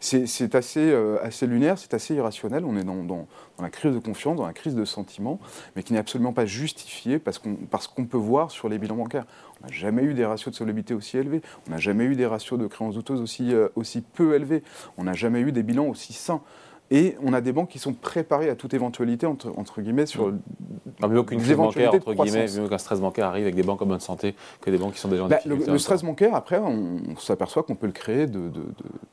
C'est, 0.00 0.54
assez, 0.54 0.80
euh, 0.80 1.18
assez 1.22 1.46
lunaire, 1.46 1.78
c'est 1.78 1.94
assez 1.94 2.14
irrationnel. 2.14 2.64
On 2.64 2.76
est 2.76 2.84
dans, 2.84 3.02
dans, 3.02 3.26
la 3.60 3.70
crise 3.70 3.92
de 3.92 3.98
confiance, 3.98 4.36
dans 4.36 4.46
la 4.46 4.52
crise 4.52 4.74
de 4.74 4.84
mais 5.74 5.82
qui 5.82 5.92
n'est 5.92 5.98
absolument 5.98 6.32
pas 6.32 6.46
justifiée 6.46 7.18
parce 7.18 7.38
qu'on, 7.38 8.04
peut 8.06 8.16
voir 8.16 8.50
sur 8.50 8.68
les 8.68 8.78
bilans 8.78 8.96
bancaires. 8.96 9.26
On 9.60 9.66
n'a 9.66 9.72
jamais 9.72 10.02
eu 10.02 10.14
des 10.14 10.24
ratios 10.24 10.52
de 10.52 10.56
solvabilité 10.56 10.94
aussi 10.94 11.18
élevés. 11.18 11.42
On 11.66 11.70
n'a 11.70 11.78
jamais 11.78 12.04
eu 12.04 12.14
des 12.14 12.26
ratios 12.26 12.58
de 12.58 12.66
créances 12.66 12.94
douteuses 12.94 13.20
aussi, 13.20 13.52
aussi 13.74 14.02
peu 14.02 14.34
élevés. 14.34 14.62
On 14.96 15.04
n'a 15.04 15.12
jamais 15.12 15.40
eu 15.40 15.52
des 15.52 15.62
bilans 15.62 15.86
aussi 15.86 16.12
sains. 16.12 16.42
Et 16.90 17.16
on 17.22 17.32
a 17.32 17.40
des 17.40 17.52
banques 17.52 17.70
qui 17.70 17.80
sont 17.80 17.92
préparées 17.92 18.48
à 18.48 18.54
toute 18.54 18.72
éventualité, 18.72 19.26
entre, 19.26 19.52
entre 19.56 19.80
guillemets, 19.80 20.06
sur. 20.06 20.32
Ah, 21.02 21.08
mieux 21.08 21.22
qu'une 21.24 21.40
crise 21.40 21.56
bancaire, 21.56 21.92
entre 21.92 22.14
guillemets, 22.14 22.46
mieux 22.56 22.68
qu'un 22.68 22.78
stress 22.78 23.00
bancaire 23.00 23.26
arrive 23.26 23.44
avec 23.44 23.56
des 23.56 23.64
banques 23.64 23.82
en 23.82 23.86
bonne 23.86 24.00
santé 24.00 24.34
que 24.60 24.70
des 24.70 24.78
banques 24.78 24.94
qui 24.94 25.00
sont 25.00 25.08
déjà 25.08 25.24
en 25.24 25.28
bah, 25.28 25.36
difficulté. 25.36 25.70
Le, 25.70 25.78
stress 25.78 26.04
bancaire, 26.04 26.34
après, 26.34 26.58
on, 26.58 27.16
s'aperçoit 27.18 27.64
qu'on 27.64 27.74
peut 27.74 27.86
le 27.86 27.92
créer 27.92 28.26
de, 28.26 28.48
de, 28.48 28.62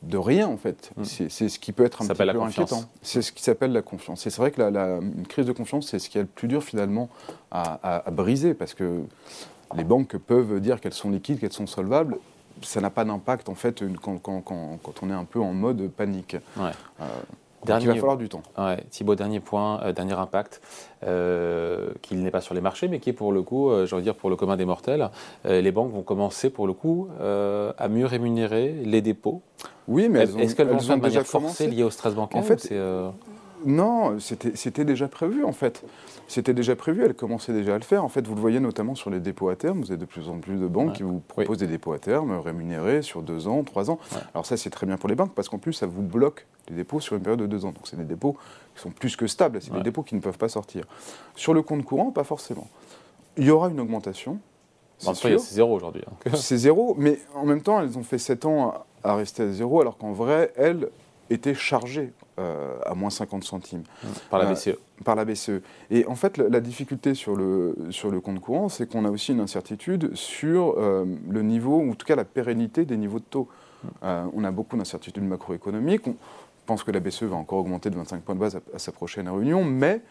de, 0.04 0.18
rien, 0.18 0.48
en 0.48 0.58
fait. 0.58 0.92
Mm. 0.98 1.04
C'est 1.04 1.50
ce 1.50 1.60
qui 1.60 1.72
peut 1.72 1.84
être 1.84 2.04
un 2.04 2.08
petit 2.08 2.32
peu 2.32 2.42
inquiétant. 2.42 2.84
C'est 3.02 3.24
ce 3.24 3.32
qui 3.32 3.42
s'appelle 3.42 3.72
la 3.72 3.82
confiance. 3.82 4.26
Et 4.28 4.30
c'est 4.30 4.42
vrai 4.42 4.52
que 4.52 4.62
la, 4.62 5.00
une 5.00 5.28
crise 5.28 5.48
de 5.48 5.52
confiance, 5.52 5.88
c'est 5.88 6.00
ce 6.00 6.10
qui 6.10 6.20
est 6.20 6.22
le 6.22 6.28
plus 6.28 6.48
dur, 6.48 6.64
finalement, 6.64 7.10
à, 7.52 8.04
briser, 8.12 8.54
parce 8.54 8.76
que 8.76 9.02
les 9.76 9.84
banques 9.84 10.16
peuvent 10.18 10.60
dire 10.60 10.80
qu'elles 10.80 10.94
sont 10.94 11.10
liquides, 11.10 11.40
qu'elles 11.40 11.54
sont 11.54 11.68
solvables, 11.68 12.18
ça 12.62 12.80
n'a 12.82 12.92
pas 12.92 13.04
d'impact 13.04 13.50
en 13.50 13.56
fait 13.56 13.84
quand, 14.02 14.20
quand, 14.20 14.42
quand, 14.42 14.78
quand, 14.82 14.94
on 15.02 15.10
est 15.10 15.14
un 15.14 15.26
peu 15.26 15.42
en 15.42 15.54
mode 15.54 15.90
panique. 15.90 16.38
Ouais. 16.56 16.72
Euh, 17.02 17.06
Dernier, 17.66 17.86
il 17.86 17.88
va 17.90 17.96
falloir 17.96 18.18
du 18.18 18.30
temps. 18.30 18.44
Ouais, 18.58 18.84
Thibaut, 18.90 19.16
dernier 19.16 19.40
point, 19.40 19.82
euh, 19.84 19.94
dernier 19.94 20.14
impact, 20.14 20.62
euh, 21.06 21.90
qu'il 22.02 22.22
n'est 22.22 22.32
pas 22.32 22.42
sur 22.42 22.54
les 22.54 22.62
marchés, 22.62 22.88
mais 22.88 23.00
qui 23.00 23.10
est 23.10 23.14
pour 23.14 23.32
le 23.32 23.42
coup, 23.42 23.70
euh, 23.70 23.88
veux 23.90 24.02
dire, 24.02 24.16
pour 24.16 24.30
le 24.30 24.36
commun 24.36 24.58
des 24.58 24.66
mortels. 24.66 25.10
les 25.46 25.72
banques 25.72 25.92
vont 25.92 26.04
commencer 26.04 26.50
pour 26.50 26.68
le 26.68 26.74
coup 26.74 27.08
à 27.20 27.88
mieux 27.88 28.06
rémunérer 28.06 28.74
les 28.84 29.02
dépôts. 29.02 29.42
Oui, 29.88 30.10
mais 30.10 30.24
est-ce 30.24 30.56
qu'elles 30.56 30.68
vont 30.68 30.80
faire 30.80 30.98
de 30.98 31.02
manière 31.02 31.26
forcée 31.26 31.68
liée 31.68 31.84
au 31.84 31.90
stress 31.90 32.14
bancaire 32.14 32.40
En 32.40 32.44
fait, 32.44 32.74
non, 33.66 34.18
c'était 34.20 34.86
déjà 34.86 35.08
prévu 35.08 35.44
en 35.44 35.52
fait. 35.52 35.84
C'était 36.28 36.54
déjà 36.54 36.76
prévu, 36.76 37.04
elle 37.04 37.14
commençait 37.14 37.54
déjà 37.54 37.76
à 37.76 37.78
le 37.78 37.84
faire. 37.84 38.04
En 38.04 38.10
fait, 38.10 38.26
vous 38.28 38.36
le 38.36 38.42
voyez 38.42 38.60
notamment 38.60 38.96
sur 38.96 39.10
les 39.10 39.20
dépôts 39.20 39.50
à 39.50 39.56
terme. 39.56 39.82
Vous 39.82 39.92
avez 39.92 40.00
de 40.00 40.06
plus 40.06 40.30
en 40.30 40.40
plus 40.40 40.56
de 40.56 40.68
banques 40.68 40.94
qui 40.94 41.04
vous 41.04 41.20
proposent 41.20 41.58
des 41.58 41.68
dépôts 41.68 41.94
à 41.94 42.00
terme 42.00 42.40
rémunérés 42.40 43.02
sur 43.02 43.22
deux 43.22 43.48
ans, 43.48 43.64
trois 43.64 43.92
ans. 43.92 44.00
Alors 44.34 44.46
ça, 44.46 44.58
c'est 44.58 44.70
très 44.70 44.86
bien 44.86 44.98
pour 44.98 45.10
les 45.10 45.16
banques 45.16 45.34
parce 45.34 45.50
qu'en 45.50 45.60
plus, 45.60 45.74
ça 45.74 45.86
vous 45.86 46.02
bloque 46.02 46.46
les 46.70 46.76
dépôts 46.76 47.00
sur 47.00 47.16
une 47.16 47.22
période 47.22 47.40
de 47.40 47.48
deux 47.48 47.66
ans. 47.66 47.72
Donc 47.72 47.86
c'est 47.86 47.98
des 47.98 48.04
dépôts 48.04 48.38
qui 48.76 48.82
sont 48.82 48.92
plus 48.92 49.16
que 49.16 49.28
stables. 49.28 49.62
C'est 49.62 49.74
des 49.74 49.82
dépôts 49.84 50.04
qui 50.04 50.16
ne 50.16 50.22
peuvent 50.22 50.38
pas 50.38 50.50
sortir. 50.50 50.86
Sur 51.36 51.54
le 51.54 51.62
compte 51.62 51.84
courant, 51.84 52.12
pas 52.12 52.24
forcément. 52.24 52.68
Il 53.38 53.46
y 53.46 53.52
aura 53.52 53.70
une 53.70 53.80
augmentation. 53.80 54.40
C'est 55.00 55.38
zéro 55.38 55.76
aujourd'hui. 55.76 56.04
Hein. 56.08 56.32
C'est 56.36 56.58
zéro, 56.58 56.96
mais 56.98 57.20
en 57.36 57.46
même 57.46 57.62
temps, 57.62 57.82
elles 57.82 57.98
ont 57.98 58.04
fait 58.04 58.18
sept 58.18 58.46
ans 58.46 58.86
à 59.04 59.16
rester 59.16 59.44
à 59.44 59.52
zéro, 59.52 59.82
alors 59.82 59.98
qu'en 59.98 60.14
vrai, 60.14 60.54
elles 60.56 60.90
étaient 61.34 61.54
chargées 61.54 62.14
euh, 62.40 62.78
à 62.86 62.96
moins 62.96 63.10
50 63.10 63.44
centimes. 63.44 63.84
Par 64.30 64.40
la 64.40 64.52
BCE. 64.52 64.70
Euh, 64.70 64.76
par 65.04 65.16
la 65.16 65.26
BCE. 65.26 65.62
Et 65.92 66.06
en 66.08 66.16
fait, 66.16 66.38
la, 66.38 66.60
difficulté 66.60 67.14
sur 67.14 67.36
le, 67.36 67.76
sur 67.92 68.10
le 68.10 68.20
compte 68.22 68.40
courant, 68.40 68.70
c'est 68.70 68.90
qu'on 68.90 69.06
a 69.06 69.10
aussi 69.10 69.34
une 69.34 69.40
incertitude 69.40 70.16
sur 70.16 70.76
euh, 70.78 71.06
le 71.30 71.42
niveau, 71.42 71.80
ou 71.80 71.92
en 71.92 71.96
tout 71.96 72.06
cas 72.06 72.16
la 72.16 72.26
pérennité 72.26 72.86
des 72.86 72.98
niveaux 72.98 73.20
de 73.20 73.26
taux. 73.26 73.48
on 74.02 74.44
a 74.44 74.52
beaucoup 74.52 74.78
d'incertitudes 74.78 75.24
macroéconomiques. 75.24 76.08
On 76.08 76.16
pense 76.66 76.84
que 76.84 76.92
la 76.92 77.00
BCE 77.00 77.24
va 77.24 77.36
encore 77.36 77.60
augmenter 77.60 77.90
de 77.90 77.96
25 77.96 78.22
points 78.24 78.36
de 78.36 78.40
base 78.40 78.60
à, 78.74 78.80
sa 78.80 78.92
prochaine 78.92 79.30
réunion, 79.30 79.64
mais 79.64 80.02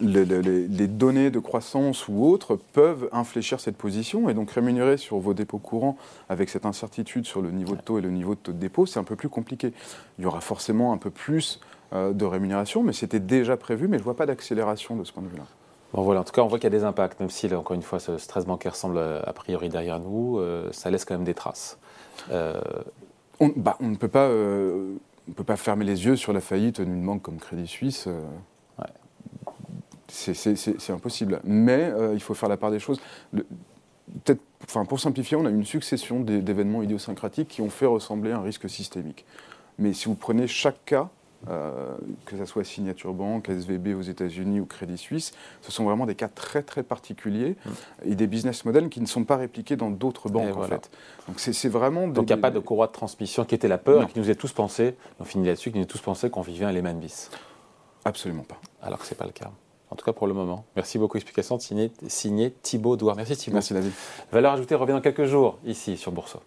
les, 0.00 0.86
données 0.86 1.30
de 1.30 1.38
croissance 1.38 2.08
ou 2.08 2.24
autres 2.24 2.56
peuvent 2.56 3.08
infléchir 3.12 3.60
cette 3.60 3.76
position 3.76 4.28
et 4.28 4.34
donc 4.34 4.50
rémunérer 4.50 4.96
sur 4.96 5.18
vos 5.18 5.34
dépôts 5.34 5.58
courants 5.58 5.96
avec 6.28 6.48
cette 6.48 6.66
incertitude 6.66 7.26
sur 7.26 7.42
le 7.42 7.50
niveau 7.50 7.76
de 7.76 7.80
taux 7.80 7.98
et 7.98 8.02
le 8.02 8.10
niveau 8.10 8.34
de 8.34 8.40
taux 8.40 8.52
de 8.52 8.58
dépôt, 8.58 8.86
c'est 8.86 8.98
un 8.98 9.04
peu 9.04 9.16
plus 9.16 9.28
compliqué. 9.28 9.72
Il 10.18 10.24
y 10.24 10.26
aura 10.26 10.40
forcément 10.40 10.92
un 10.92 10.98
peu 10.98 11.10
plus 11.10 11.60
euh, 11.92 12.12
de 12.12 12.24
rémunération, 12.24 12.82
mais 12.82 12.92
c'était 12.92 13.20
déjà 13.20 13.56
prévu, 13.56 13.88
mais 13.88 13.96
je 13.96 14.02
ne 14.02 14.04
vois 14.04 14.16
pas 14.16 14.26
d'accélération 14.26 14.96
de 14.96 15.04
ce 15.04 15.12
point 15.12 15.22
de 15.22 15.28
vue-là. 15.28 15.46
Bon 15.94 16.02
voilà, 16.02 16.20
en 16.20 16.24
tout 16.24 16.32
cas, 16.32 16.42
on 16.42 16.48
voit 16.48 16.58
qu'il 16.58 16.70
y 16.70 16.74
a 16.74 16.78
des 16.78 16.84
impacts, 16.84 17.20
même 17.20 17.30
si, 17.30 17.52
encore 17.54 17.74
une 17.74 17.82
fois, 17.82 18.00
ce 18.00 18.18
stress 18.18 18.44
bancaire 18.44 18.74
semble 18.74 18.98
a 18.98 19.32
priori 19.32 19.68
derrière 19.68 20.00
nous, 20.00 20.38
euh, 20.38 20.68
ça 20.72 20.90
laisse 20.90 21.04
quand 21.04 21.14
même 21.14 21.24
des 21.24 21.34
traces. 21.34 21.78
Euh, 22.30 22.60
on, 23.40 23.50
bah, 23.54 23.76
on, 23.80 23.88
ne 23.88 23.96
peut 23.96 24.08
pas, 24.08 24.28
on 24.28 25.32
peut 25.32 25.44
pas 25.44 25.56
fermer 25.56 25.84
les 25.84 26.04
yeux 26.04 26.16
sur 26.16 26.32
la 26.32 26.40
faillite 26.40 26.80
d'une 26.80 27.04
banque 27.04 27.22
comme 27.22 27.38
Crédit 27.38 27.66
Suisse 27.66 28.08
c'est 30.16 30.92
impossible. 30.92 31.40
Mais 31.44 31.92
il 32.12 32.20
faut 32.20 32.34
faire 32.34 32.48
la 32.48 32.56
part 32.56 32.70
des 32.70 32.78
choses. 32.78 33.00
Peut-être, 33.32 34.40
enfin, 34.64 34.84
pour 34.84 35.00
simplifier, 35.00 35.36
on 35.36 35.46
a 35.46 35.50
une 35.50 35.64
succession 35.64 36.20
d'événements 36.20 36.82
idiosyncratiques 36.82 37.48
qui 37.48 37.60
ont 37.60 37.70
fait 37.70 37.86
ressembler 37.86 38.32
à 38.32 38.38
un 38.38 38.42
risque 38.42 38.68
systémique. 38.70 39.24
Mais 39.78 39.92
si 39.92 40.06
vous 40.06 40.14
prenez 40.14 40.46
chaque 40.46 40.84
cas, 40.84 41.10
euh, 41.48 41.94
que 42.24 42.36
ce 42.36 42.44
soit 42.44 42.64
Signature 42.64 43.12
Bank, 43.12 43.48
SVB 43.48 43.94
aux 43.94 44.02
États-Unis 44.02 44.58
ou 44.58 44.66
Crédit 44.66 44.98
Suisse, 44.98 45.32
ce 45.60 45.70
sont 45.70 45.84
vraiment 45.84 46.06
des 46.06 46.14
cas 46.14 46.28
très 46.28 46.62
très 46.62 46.82
particuliers 46.82 47.56
mm. 47.64 47.70
et 48.10 48.14
des 48.14 48.26
business 48.26 48.64
models 48.64 48.88
qui 48.88 49.00
ne 49.00 49.06
sont 49.06 49.24
pas 49.24 49.36
répliqués 49.36 49.76
dans 49.76 49.90
d'autres 49.90 50.28
banques 50.28 50.56
en 50.56 50.62
fait. 50.62 50.90
Donc 51.28 51.38
c'est 51.38 51.68
vraiment. 51.68 52.08
Donc 52.08 52.24
il 52.24 52.32
n'y 52.32 52.38
a 52.38 52.42
pas 52.42 52.50
de 52.50 52.58
courroie 52.58 52.86
de 52.86 52.92
transmission 52.92 53.44
qui 53.44 53.54
était 53.54 53.68
la 53.68 53.78
peur 53.78 54.02
et 54.02 54.06
qui 54.06 54.18
nous 54.18 54.30
a 54.30 54.34
tous 54.34 54.52
pensé, 54.52 54.96
on 55.20 55.24
finit 55.24 55.46
là-dessus, 55.46 55.70
qui 55.70 55.78
nous 55.78 55.84
a 55.84 55.86
tous 55.86 56.00
pensé 56.00 56.30
qu'on 56.30 56.40
vivait 56.40 56.64
un 56.64 56.72
Lehman 56.72 56.98
bis. 56.98 57.30
Absolument 58.04 58.44
pas. 58.44 58.58
Alors 58.82 58.98
que 58.98 59.04
ce 59.04 59.14
n'est 59.14 59.18
pas 59.18 59.26
le 59.26 59.32
cas. 59.32 59.50
En 59.90 59.96
tout 59.96 60.04
cas 60.04 60.12
pour 60.12 60.26
le 60.26 60.34
moment. 60.34 60.64
Merci 60.74 60.98
beaucoup. 60.98 61.16
Explication 61.16 61.58
signé, 61.58 61.92
signé 62.08 62.50
Thibaut 62.50 62.96
Douard. 62.96 63.16
Merci 63.16 63.36
Thibaut. 63.36 63.54
Merci 63.54 63.74
David. 63.74 63.92
Valeur 64.32 64.52
ajoutée 64.52 64.74
revient 64.74 64.92
dans 64.92 65.00
quelques 65.00 65.24
jours 65.24 65.58
ici 65.64 65.96
sur 65.96 66.12
Bourseau. 66.12 66.40